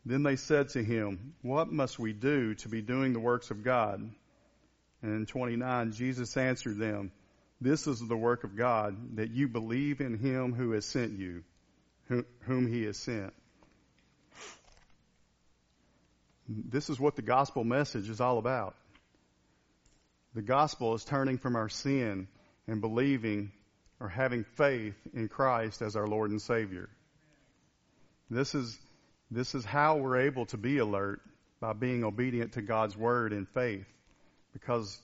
Then 0.06 0.22
they 0.22 0.36
said 0.36 0.70
to 0.70 0.82
him, 0.82 1.34
What 1.42 1.70
must 1.70 1.98
we 1.98 2.14
do 2.14 2.54
to 2.54 2.68
be 2.70 2.80
doing 2.80 3.12
the 3.12 3.20
works 3.20 3.50
of 3.50 3.62
God? 3.62 4.00
And 5.02 5.14
in 5.14 5.26
29, 5.26 5.92
Jesus 5.92 6.34
answered 6.38 6.78
them, 6.78 7.12
This 7.60 7.86
is 7.86 8.00
the 8.00 8.16
work 8.16 8.44
of 8.44 8.56
God, 8.56 9.16
that 9.16 9.32
you 9.32 9.48
believe 9.48 10.00
in 10.00 10.16
him 10.16 10.54
who 10.54 10.70
has 10.70 10.86
sent 10.86 11.12
you, 11.12 11.44
whom 12.06 12.72
he 12.72 12.84
has 12.84 12.96
sent. 12.96 13.34
This 16.48 16.88
is 16.88 16.98
what 16.98 17.16
the 17.16 17.22
gospel 17.22 17.62
message 17.62 18.08
is 18.08 18.20
all 18.20 18.38
about. 18.38 18.74
The 20.34 20.42
gospel 20.42 20.94
is 20.94 21.04
turning 21.04 21.38
from 21.38 21.56
our 21.56 21.68
sin 21.68 22.28
and 22.66 22.80
believing 22.80 23.52
or 24.00 24.08
having 24.08 24.44
faith 24.44 24.94
in 25.12 25.28
Christ 25.28 25.82
as 25.82 25.96
our 25.96 26.06
Lord 26.06 26.30
and 26.30 26.40
Savior. 26.40 26.88
This 28.30 28.54
is, 28.54 28.78
this 29.30 29.54
is 29.54 29.64
how 29.64 29.96
we're 29.96 30.20
able 30.20 30.46
to 30.46 30.56
be 30.56 30.78
alert 30.78 31.20
by 31.60 31.72
being 31.72 32.04
obedient 32.04 32.52
to 32.52 32.62
God's 32.62 32.96
word 32.96 33.32
in 33.32 33.46
faith 33.46 33.86
because, 34.52 34.98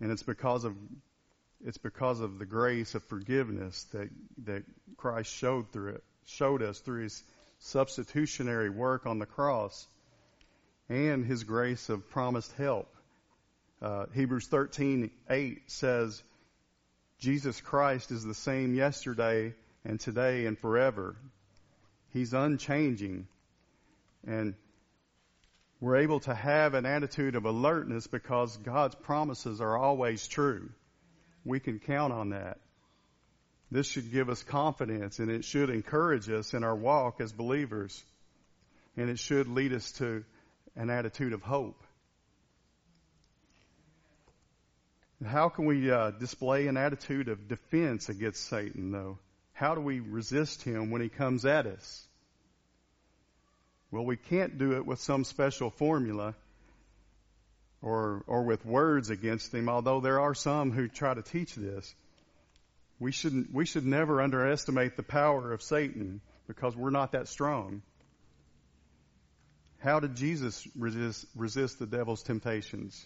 and 0.00 0.10
it's 0.10 0.22
because 0.22 0.64
of, 0.64 0.74
it's 1.64 1.78
because 1.78 2.20
of 2.20 2.38
the 2.38 2.46
grace 2.46 2.94
of 2.94 3.02
forgiveness 3.04 3.84
that, 3.92 4.08
that 4.44 4.62
Christ 4.96 5.34
showed 5.34 5.70
through 5.72 5.94
it, 5.94 6.04
showed 6.26 6.62
us 6.62 6.78
through 6.78 7.02
his 7.02 7.22
substitutionary 7.58 8.70
work 8.70 9.06
on 9.06 9.18
the 9.18 9.26
cross 9.26 9.86
and 10.92 11.24
his 11.24 11.44
grace 11.44 11.88
of 11.88 12.10
promised 12.10 12.52
help. 12.52 12.94
Uh, 13.80 14.06
Hebrews 14.14 14.46
13:8 14.48 15.62
says, 15.66 16.22
Jesus 17.18 17.60
Christ 17.60 18.10
is 18.10 18.24
the 18.24 18.34
same 18.34 18.74
yesterday 18.74 19.54
and 19.84 19.98
today 19.98 20.44
and 20.44 20.58
forever. 20.58 21.16
He's 22.10 22.34
unchanging. 22.34 23.26
And 24.26 24.54
we're 25.80 25.96
able 25.96 26.20
to 26.20 26.34
have 26.34 26.74
an 26.74 26.84
attitude 26.84 27.36
of 27.36 27.46
alertness 27.46 28.06
because 28.06 28.56
God's 28.58 28.94
promises 28.94 29.60
are 29.60 29.76
always 29.76 30.28
true. 30.28 30.68
We 31.44 31.58
can 31.58 31.78
count 31.78 32.12
on 32.12 32.30
that. 32.30 32.58
This 33.70 33.86
should 33.86 34.12
give 34.12 34.28
us 34.28 34.42
confidence 34.42 35.18
and 35.18 35.30
it 35.30 35.44
should 35.44 35.70
encourage 35.70 36.28
us 36.28 36.52
in 36.52 36.62
our 36.62 36.76
walk 36.76 37.20
as 37.20 37.32
believers. 37.32 38.04
And 38.96 39.08
it 39.08 39.18
should 39.18 39.48
lead 39.48 39.72
us 39.72 39.90
to 39.92 40.24
an 40.76 40.90
attitude 40.90 41.32
of 41.32 41.42
hope. 41.42 41.82
How 45.24 45.48
can 45.48 45.66
we 45.66 45.90
uh, 45.90 46.10
display 46.10 46.66
an 46.66 46.76
attitude 46.76 47.28
of 47.28 47.48
defense 47.48 48.08
against 48.08 48.44
Satan, 48.48 48.90
though? 48.90 49.18
How 49.52 49.74
do 49.74 49.80
we 49.80 50.00
resist 50.00 50.62
him 50.62 50.90
when 50.90 51.00
he 51.00 51.08
comes 51.08 51.44
at 51.44 51.66
us? 51.66 52.06
Well, 53.90 54.04
we 54.04 54.16
can't 54.16 54.58
do 54.58 54.76
it 54.76 54.86
with 54.86 55.00
some 55.00 55.24
special 55.24 55.70
formula 55.70 56.34
or, 57.82 58.24
or 58.26 58.42
with 58.42 58.64
words 58.64 59.10
against 59.10 59.52
him, 59.52 59.68
although 59.68 60.00
there 60.00 60.20
are 60.20 60.34
some 60.34 60.72
who 60.72 60.88
try 60.88 61.12
to 61.12 61.22
teach 61.22 61.54
this. 61.54 61.94
We 62.98 63.12
shouldn't, 63.12 63.52
we 63.52 63.66
should 63.66 63.84
never 63.84 64.22
underestimate 64.22 64.96
the 64.96 65.02
power 65.02 65.52
of 65.52 65.62
Satan 65.62 66.20
because 66.46 66.74
we're 66.74 66.90
not 66.90 67.12
that 67.12 67.28
strong. 67.28 67.82
How 69.82 69.98
did 69.98 70.14
Jesus 70.14 70.66
resist, 70.78 71.26
resist 71.34 71.80
the 71.80 71.86
devil's 71.86 72.22
temptations? 72.22 73.04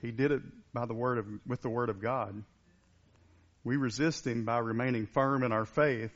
He 0.00 0.12
did 0.12 0.30
it 0.30 0.42
by 0.72 0.86
the 0.86 0.94
word 0.94 1.18
of, 1.18 1.26
with 1.46 1.62
the 1.62 1.68
word 1.68 1.88
of 1.88 2.00
God. 2.00 2.44
We 3.64 3.76
resist 3.76 4.24
him 4.24 4.44
by 4.44 4.58
remaining 4.58 5.06
firm 5.06 5.42
in 5.42 5.50
our 5.50 5.66
faith, 5.66 6.12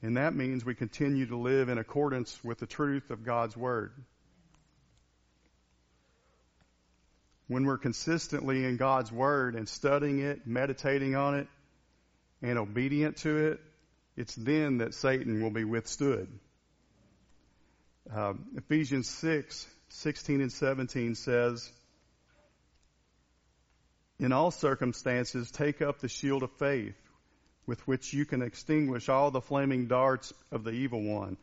and 0.00 0.16
that 0.16 0.34
means 0.34 0.64
we 0.64 0.74
continue 0.74 1.26
to 1.26 1.36
live 1.36 1.68
in 1.68 1.76
accordance 1.76 2.42
with 2.42 2.58
the 2.58 2.66
truth 2.66 3.10
of 3.10 3.24
God's 3.24 3.54
word. 3.54 3.92
When 7.46 7.66
we're 7.66 7.78
consistently 7.78 8.64
in 8.64 8.78
God's 8.78 9.12
word 9.12 9.54
and 9.54 9.68
studying 9.68 10.20
it, 10.20 10.46
meditating 10.46 11.14
on 11.14 11.34
it, 11.34 11.48
and 12.40 12.58
obedient 12.58 13.18
to 13.18 13.48
it, 13.52 13.60
it's 14.16 14.34
then 14.34 14.78
that 14.78 14.94
Satan 14.94 15.42
will 15.42 15.50
be 15.50 15.64
withstood. 15.64 16.28
Uh, 18.14 18.32
Ephesians 18.56 19.06
6, 19.06 19.66
16 19.90 20.40
and 20.40 20.52
17 20.52 21.14
says, 21.14 21.70
In 24.18 24.32
all 24.32 24.50
circumstances, 24.50 25.50
take 25.50 25.82
up 25.82 25.98
the 25.98 26.08
shield 26.08 26.42
of 26.42 26.50
faith, 26.52 26.96
with 27.66 27.86
which 27.86 28.14
you 28.14 28.24
can 28.24 28.40
extinguish 28.40 29.10
all 29.10 29.30
the 29.30 29.42
flaming 29.42 29.88
darts 29.88 30.32
of 30.50 30.64
the 30.64 30.70
evil 30.70 31.02
one, 31.02 31.36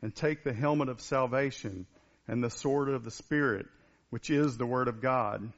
and 0.00 0.14
take 0.14 0.44
the 0.44 0.52
helmet 0.52 0.88
of 0.88 1.00
salvation 1.00 1.86
and 2.28 2.42
the 2.42 2.50
sword 2.50 2.88
of 2.88 3.02
the 3.02 3.10
Spirit, 3.10 3.66
which 4.10 4.30
is 4.30 4.56
the 4.56 4.66
Word 4.66 4.86
of 4.86 5.00
God. 5.00 5.52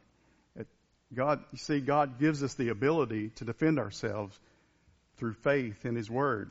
God, 1.14 1.44
you 1.52 1.58
see, 1.58 1.80
God 1.80 2.18
gives 2.18 2.42
us 2.42 2.54
the 2.54 2.70
ability 2.70 3.30
to 3.36 3.44
defend 3.44 3.78
ourselves 3.78 4.36
through 5.18 5.34
faith 5.34 5.84
in 5.84 5.94
His 5.94 6.10
Word. 6.10 6.50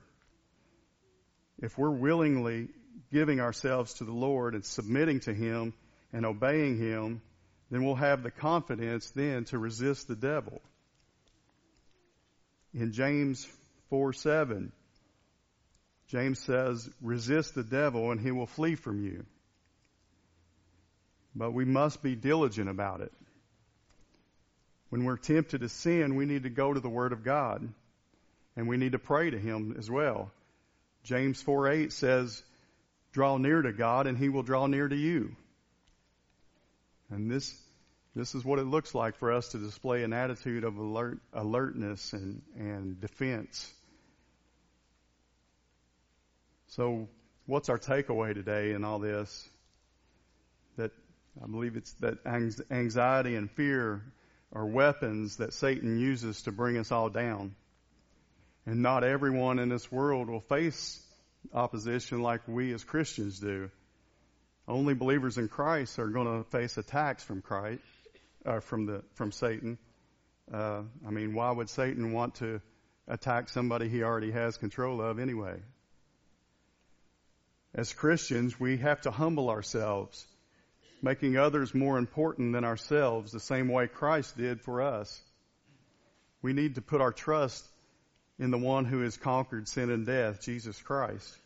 If 1.60 1.78
we're 1.78 1.90
willingly 1.90 2.70
giving 3.12 3.40
ourselves 3.40 3.96
to 3.96 4.04
the 4.04 4.12
Lord 4.12 4.56
and 4.56 4.66
submitting 4.66 5.22
to 5.22 5.34
Him 5.34 5.74
and 6.12 6.26
obeying 6.26 6.78
Him, 6.78 7.22
then 7.72 7.84
we'll 7.84 7.96
have 7.96 8.24
the 8.24 8.32
confidence 8.32 9.10
then 9.12 9.46
to 9.46 9.58
resist 9.58 10.08
the 10.08 10.16
devil. 10.16 10.62
In 12.74 12.92
James 12.92 13.48
4 13.90 14.14
7, 14.14 14.72
James 16.08 16.40
says, 16.40 16.90
resist 17.02 17.56
the 17.56 17.64
devil 17.64 18.12
and 18.12 18.20
he 18.20 18.32
will 18.32 18.46
flee 18.46 18.76
from 18.76 19.04
you. 19.04 19.26
But 21.36 21.52
we 21.52 21.66
must 21.66 22.04
be 22.04 22.16
diligent 22.16 22.70
about 22.70 23.02
it. 23.02 23.12
When 24.90 25.06
we're 25.06 25.18
tempted 25.18 25.62
to 25.62 25.70
sin, 25.70 26.16
we 26.16 26.26
need 26.26 26.44
to 26.44 26.52
go 26.52 26.72
to 26.72 26.80
the 26.80 26.90
Word 26.90 27.14
of 27.14 27.24
God 27.24 27.68
and 28.56 28.68
we 28.68 28.78
need 28.78 28.92
to 28.92 29.00
pray 29.00 29.32
to 29.32 29.40
Him 29.40 29.76
as 29.80 29.90
well. 29.90 30.32
James 31.04 31.42
4 31.42 31.70
8 31.70 31.92
says, 31.92 32.44
Draw 33.14 33.38
near 33.38 33.62
to 33.62 33.72
God 33.72 34.08
and 34.08 34.18
He 34.18 34.30
will 34.30 34.44
draw 34.44 34.68
near 34.68 34.88
to 34.88 34.96
you. 34.96 35.36
And 37.10 37.30
this, 37.30 37.56
this 38.16 38.34
is 38.34 38.44
what 38.44 38.60
it 38.60 38.66
looks 38.66 38.96
like 38.96 39.16
for 39.18 39.32
us 39.32 39.50
to 39.50 39.60
display 39.60 40.04
an 40.04 40.14
attitude 40.14 40.64
of 40.64 40.78
alert, 40.78 41.20
alertness 41.32 42.14
and, 42.14 42.42
and 42.56 43.00
defense. 43.00 43.72
So 46.68 47.08
what's 47.46 47.70
our 47.70 47.78
takeaway 47.78 48.34
today 48.34 48.72
in 48.72 48.84
all 48.84 48.98
this? 48.98 49.48
That 50.78 50.92
I 51.42 51.46
believe 51.46 51.76
it's 51.76 51.94
that 51.94 52.18
anxiety 52.26 53.36
and 53.36 53.50
fear 53.52 54.04
are 54.52 54.66
weapons 54.66 55.38
that 55.38 55.54
Satan 55.54 56.00
uses 56.00 56.42
to 56.44 56.52
bring 56.52 56.78
us 56.78 56.92
all 56.92 57.10
down. 57.10 57.56
And 58.66 58.82
not 58.82 59.04
everyone 59.04 59.60
in 59.60 59.70
this 59.70 59.92
world 59.92 60.30
will 60.30 60.40
face 60.40 61.00
opposition 61.54 62.22
like 62.22 62.48
we 62.48 62.74
as 62.74 62.84
Christians 62.84 63.40
do. 63.40 63.70
Only 64.68 64.94
believers 64.94 65.38
in 65.38 65.48
Christ 65.50 66.00
are 66.00 66.08
going 66.08 66.26
to 66.26 66.50
face 66.50 66.78
attacks 66.78 67.24
from 67.24 67.42
Christ, 67.42 67.82
uh, 68.46 68.60
from 68.62 68.86
the 68.86 69.04
from 69.16 69.32
Satan. 69.32 69.78
Uh, 70.52 70.84
I 71.06 71.12
mean, 71.12 71.34
why 71.34 71.52
would 71.52 71.70
Satan 71.70 72.14
want 72.14 72.36
to 72.36 72.62
attack 73.08 73.50
somebody 73.50 73.90
he 73.90 74.04
already 74.04 74.32
has 74.32 74.58
control 74.58 75.02
of 75.02 75.20
anyway? 75.20 75.56
As 77.76 77.92
Christians, 77.92 78.60
we 78.60 78.78
have 78.78 79.02
to 79.02 79.12
humble 79.12 79.50
ourselves, 79.50 80.26
making 81.02 81.38
others 81.38 81.74
more 81.74 81.98
important 81.98 82.54
than 82.54 82.64
ourselves, 82.64 83.32
the 83.32 83.40
same 83.40 83.68
way 83.68 83.88
Christ 83.88 84.38
did 84.38 84.62
for 84.62 84.82
us. 84.82 85.22
We 86.42 86.54
need 86.54 86.76
to 86.76 86.82
put 86.82 87.02
our 87.02 87.12
trust 87.12 87.66
in 88.38 88.52
the 88.52 88.58
one 88.58 88.86
who 88.86 89.02
has 89.02 89.18
conquered 89.18 89.68
sin 89.68 89.90
and 89.90 90.06
death, 90.06 90.42
Jesus 90.42 90.80
Christ. 90.82 91.38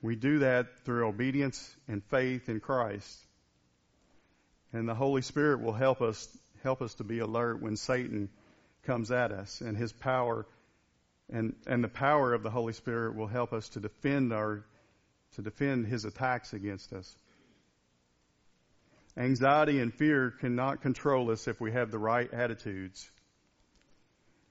We 0.00 0.14
do 0.14 0.40
that 0.40 0.78
through 0.84 1.08
obedience 1.08 1.76
and 1.88 2.04
faith 2.04 2.48
in 2.48 2.60
Christ. 2.60 3.18
And 4.72 4.88
the 4.88 4.94
Holy 4.94 5.22
Spirit 5.22 5.60
will 5.60 5.72
help 5.72 6.00
us 6.02 6.28
help 6.62 6.82
us 6.82 6.94
to 6.94 7.04
be 7.04 7.20
alert 7.20 7.62
when 7.62 7.76
Satan 7.76 8.28
comes 8.84 9.10
at 9.10 9.32
us 9.32 9.60
and 9.60 9.76
his 9.76 9.92
power 9.92 10.46
and 11.30 11.54
and 11.66 11.82
the 11.82 11.88
power 11.88 12.32
of 12.32 12.42
the 12.42 12.50
Holy 12.50 12.72
Spirit 12.72 13.16
will 13.16 13.26
help 13.26 13.52
us 13.52 13.68
to 13.70 13.80
defend 13.80 14.32
our 14.32 14.64
to 15.34 15.42
defend 15.42 15.86
his 15.86 16.04
attacks 16.04 16.52
against 16.52 16.92
us. 16.92 17.16
Anxiety 19.16 19.80
and 19.80 19.92
fear 19.92 20.30
cannot 20.30 20.80
control 20.80 21.30
us 21.30 21.48
if 21.48 21.60
we 21.60 21.72
have 21.72 21.90
the 21.90 21.98
right 21.98 22.32
attitudes. 22.32 23.10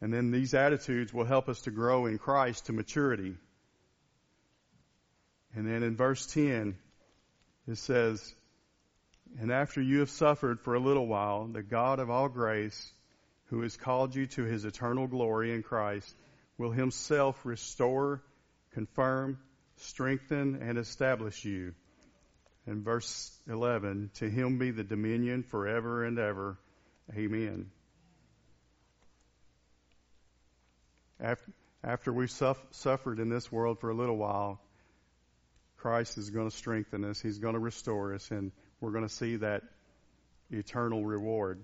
And 0.01 0.13
then 0.13 0.31
these 0.31 0.53
attitudes 0.53 1.13
will 1.13 1.25
help 1.25 1.47
us 1.47 1.61
to 1.61 1.71
grow 1.71 2.05
in 2.05 2.17
Christ 2.17 2.65
to 2.65 2.73
maturity. 2.73 3.35
And 5.57 5.65
then 5.65 5.81
in 5.81 5.95
verse 5.95 6.23
10, 6.27 6.77
it 7.67 7.77
says, 7.79 8.35
And 9.39 9.51
after 9.51 9.81
you 9.81 10.01
have 10.01 10.11
suffered 10.11 10.61
for 10.61 10.75
a 10.75 10.79
little 10.79 11.07
while, 11.07 11.47
the 11.47 11.63
God 11.63 11.97
of 11.99 12.11
all 12.11 12.29
grace, 12.29 12.93
who 13.45 13.61
has 13.61 13.75
called 13.75 14.13
you 14.13 14.27
to 14.27 14.43
his 14.43 14.65
eternal 14.65 15.07
glory 15.07 15.55
in 15.55 15.63
Christ, 15.63 16.15
will 16.59 16.69
himself 16.69 17.43
restore, 17.43 18.21
confirm, 18.73 19.39
strengthen, 19.77 20.61
and 20.61 20.77
establish 20.77 21.43
you. 21.43 21.73
In 22.67 22.83
verse 22.83 23.35
11, 23.49 24.11
to 24.19 24.29
him 24.29 24.59
be 24.59 24.69
the 24.69 24.83
dominion 24.83 25.41
forever 25.41 26.03
and 26.03 26.19
ever. 26.19 26.59
Amen. 27.15 27.71
After, 31.19 31.51
after 31.83 32.13
we've 32.13 32.29
suffered 32.29 33.19
in 33.19 33.29
this 33.29 33.51
world 33.51 33.79
for 33.79 33.89
a 33.89 33.95
little 33.95 34.17
while, 34.17 34.61
Christ 35.77 36.17
is 36.17 36.29
going 36.29 36.49
to 36.49 36.55
strengthen 36.55 37.05
us. 37.05 37.21
He's 37.21 37.37
going 37.37 37.53
to 37.53 37.59
restore 37.59 38.13
us, 38.13 38.29
and 38.31 38.51
we're 38.81 38.91
going 38.91 39.07
to 39.07 39.13
see 39.13 39.37
that 39.37 39.63
eternal 40.51 41.05
reward. 41.05 41.63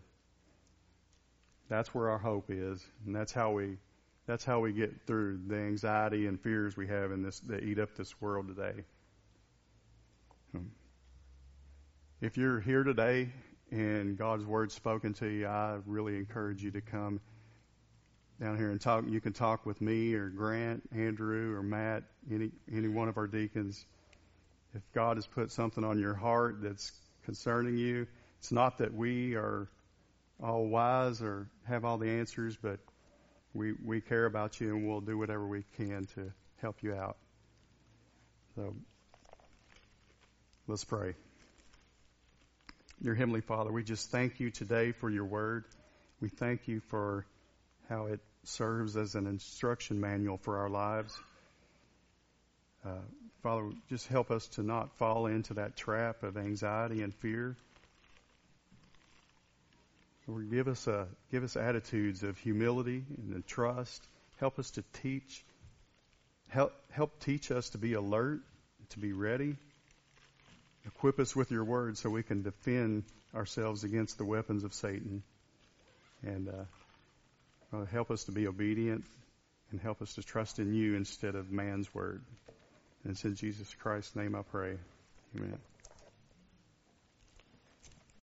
That's 1.70 1.94
where 1.94 2.10
our 2.10 2.18
hope 2.18 2.46
is, 2.50 2.86
and 3.06 3.16
that's 3.16 3.32
how 3.32 3.52
we 3.52 3.78
that's 4.26 4.46
how 4.46 4.62
we 4.62 4.72
get 4.72 5.06
through 5.06 5.40
the 5.48 5.58
anxiety 5.58 6.28
and 6.28 6.40
fears 6.40 6.78
we 6.78 6.88
have 6.88 7.12
in 7.12 7.24
this 7.24 7.40
that 7.42 7.64
eat 7.64 7.80
up 7.80 7.96
this 7.96 8.22
world 8.22 8.48
today. 8.48 8.84
If 12.22 12.38
you're 12.38 12.62
here 12.62 12.84
today 12.84 13.32
and 13.70 14.18
God's 14.18 14.46
word 14.46 14.72
spoken 14.72 15.14
to 15.16 15.28
you, 15.28 15.48
I 15.48 15.80
really 15.86 16.16
encourage 16.16 16.64
you 16.64 16.72
to 16.72 16.82
come 16.82 17.20
down 18.40 18.58
here 18.58 18.70
and 18.70 18.80
talk. 18.80 19.04
You 19.08 19.20
can 19.20 19.34
talk 19.34 19.66
with 19.66 19.82
me 19.82 20.14
or 20.14 20.30
Grant, 20.30 20.84
Andrew, 20.96 21.56
or 21.56 21.64
Matt, 21.64 22.04
any 22.32 22.52
any 22.72 22.88
one 22.88 23.10
of 23.10 23.18
our 23.18 23.28
deacons. 23.28 23.86
If 24.76 24.82
God 24.94 25.18
has 25.18 25.28
put 25.28 25.52
something 25.52 25.84
on 25.84 26.00
your 26.00 26.16
heart 26.16 26.62
that's 26.62 26.92
concerning 27.26 27.78
you, 27.78 28.08
it's 28.40 28.52
not 28.52 28.80
that 28.80 28.94
we 28.94 29.36
are 29.36 29.70
all 30.42 30.66
wise 30.66 31.22
or 31.22 31.48
have 31.66 31.86
all 31.86 31.98
the 31.98 32.10
answers, 32.10 32.58
but 32.62 32.80
we 33.54 33.74
we 33.86 34.02
care 34.02 34.26
about 34.26 34.60
you 34.60 34.76
and 34.76 34.88
we'll 34.88 35.02
do 35.02 35.18
whatever 35.18 35.48
we 35.48 35.64
can 35.78 36.08
to 36.16 36.32
help 36.62 36.82
you 36.82 36.94
out. 36.96 37.18
So 38.56 38.76
let's 40.68 40.84
pray. 40.84 41.14
Dear 43.02 43.16
Heavenly 43.16 43.42
Father, 43.42 43.72
we 43.72 43.84
just 43.84 44.12
thank 44.12 44.40
you 44.40 44.50
today 44.50 44.92
for 44.92 45.10
your 45.10 45.26
word. 45.26 45.66
We 46.20 46.30
thank 46.30 46.68
you 46.68 46.80
for 46.88 47.26
how 47.90 48.06
it 48.06 48.22
serves 48.44 48.96
as 48.98 49.16
an 49.16 49.28
instruction 49.28 50.00
manual 50.00 50.38
for 50.38 50.58
our 50.58 50.70
lives. 50.70 51.18
Uh, 52.86 53.02
Father, 53.44 53.70
just 53.90 54.08
help 54.08 54.32
us 54.32 54.48
to 54.48 54.64
not 54.64 54.90
fall 54.98 55.26
into 55.26 55.56
that 55.56 55.76
trap 55.76 56.24
of 56.24 56.38
anxiety 56.38 57.04
and 57.04 57.14
fear. 57.14 57.58
Lord, 60.28 60.50
give 60.50 60.70
us 60.70 60.88
a, 60.88 61.08
give 61.30 61.44
us 61.44 61.58
attitudes 61.58 62.24
of 62.24 62.38
humility 62.38 63.04
and 63.18 63.46
trust. 63.46 64.02
Help 64.40 64.60
us 64.60 64.72
to 64.72 64.84
teach. 65.02 65.44
Help 66.48 66.74
help 66.90 67.20
teach 67.20 67.52
us 67.52 67.70
to 67.72 67.78
be 67.78 67.94
alert, 67.96 68.40
to 68.92 69.00
be 69.00 69.12
ready. 69.12 69.58
Equip 70.86 71.20
us 71.20 71.36
with 71.36 71.52
your 71.52 71.66
word 71.66 71.98
so 71.98 72.10
we 72.10 72.24
can 72.24 72.44
defend 72.44 73.04
ourselves 73.36 73.84
against 73.84 74.18
the 74.18 74.26
weapons 74.26 74.64
of 74.64 74.74
Satan. 74.74 75.22
And 76.26 76.48
uh, 76.48 77.76
uh, 77.76 77.86
help 77.86 78.10
us 78.10 78.24
to 78.26 78.32
be 78.32 78.48
obedient 78.48 79.04
and 79.72 79.82
help 79.82 80.02
us 80.02 80.14
to 80.16 80.24
trust 80.24 80.60
in 80.60 80.74
you 80.74 80.96
instead 80.96 81.36
of 81.36 81.52
man's 81.52 81.94
word. 81.94 82.22
And 83.04 83.12
it's 83.12 83.26
in 83.26 83.36
Jesus 83.36 83.76
Christ's 83.80 84.16
name 84.16 84.36
I 84.36 84.42
pray. 84.42 84.78
Amen. 85.36 85.60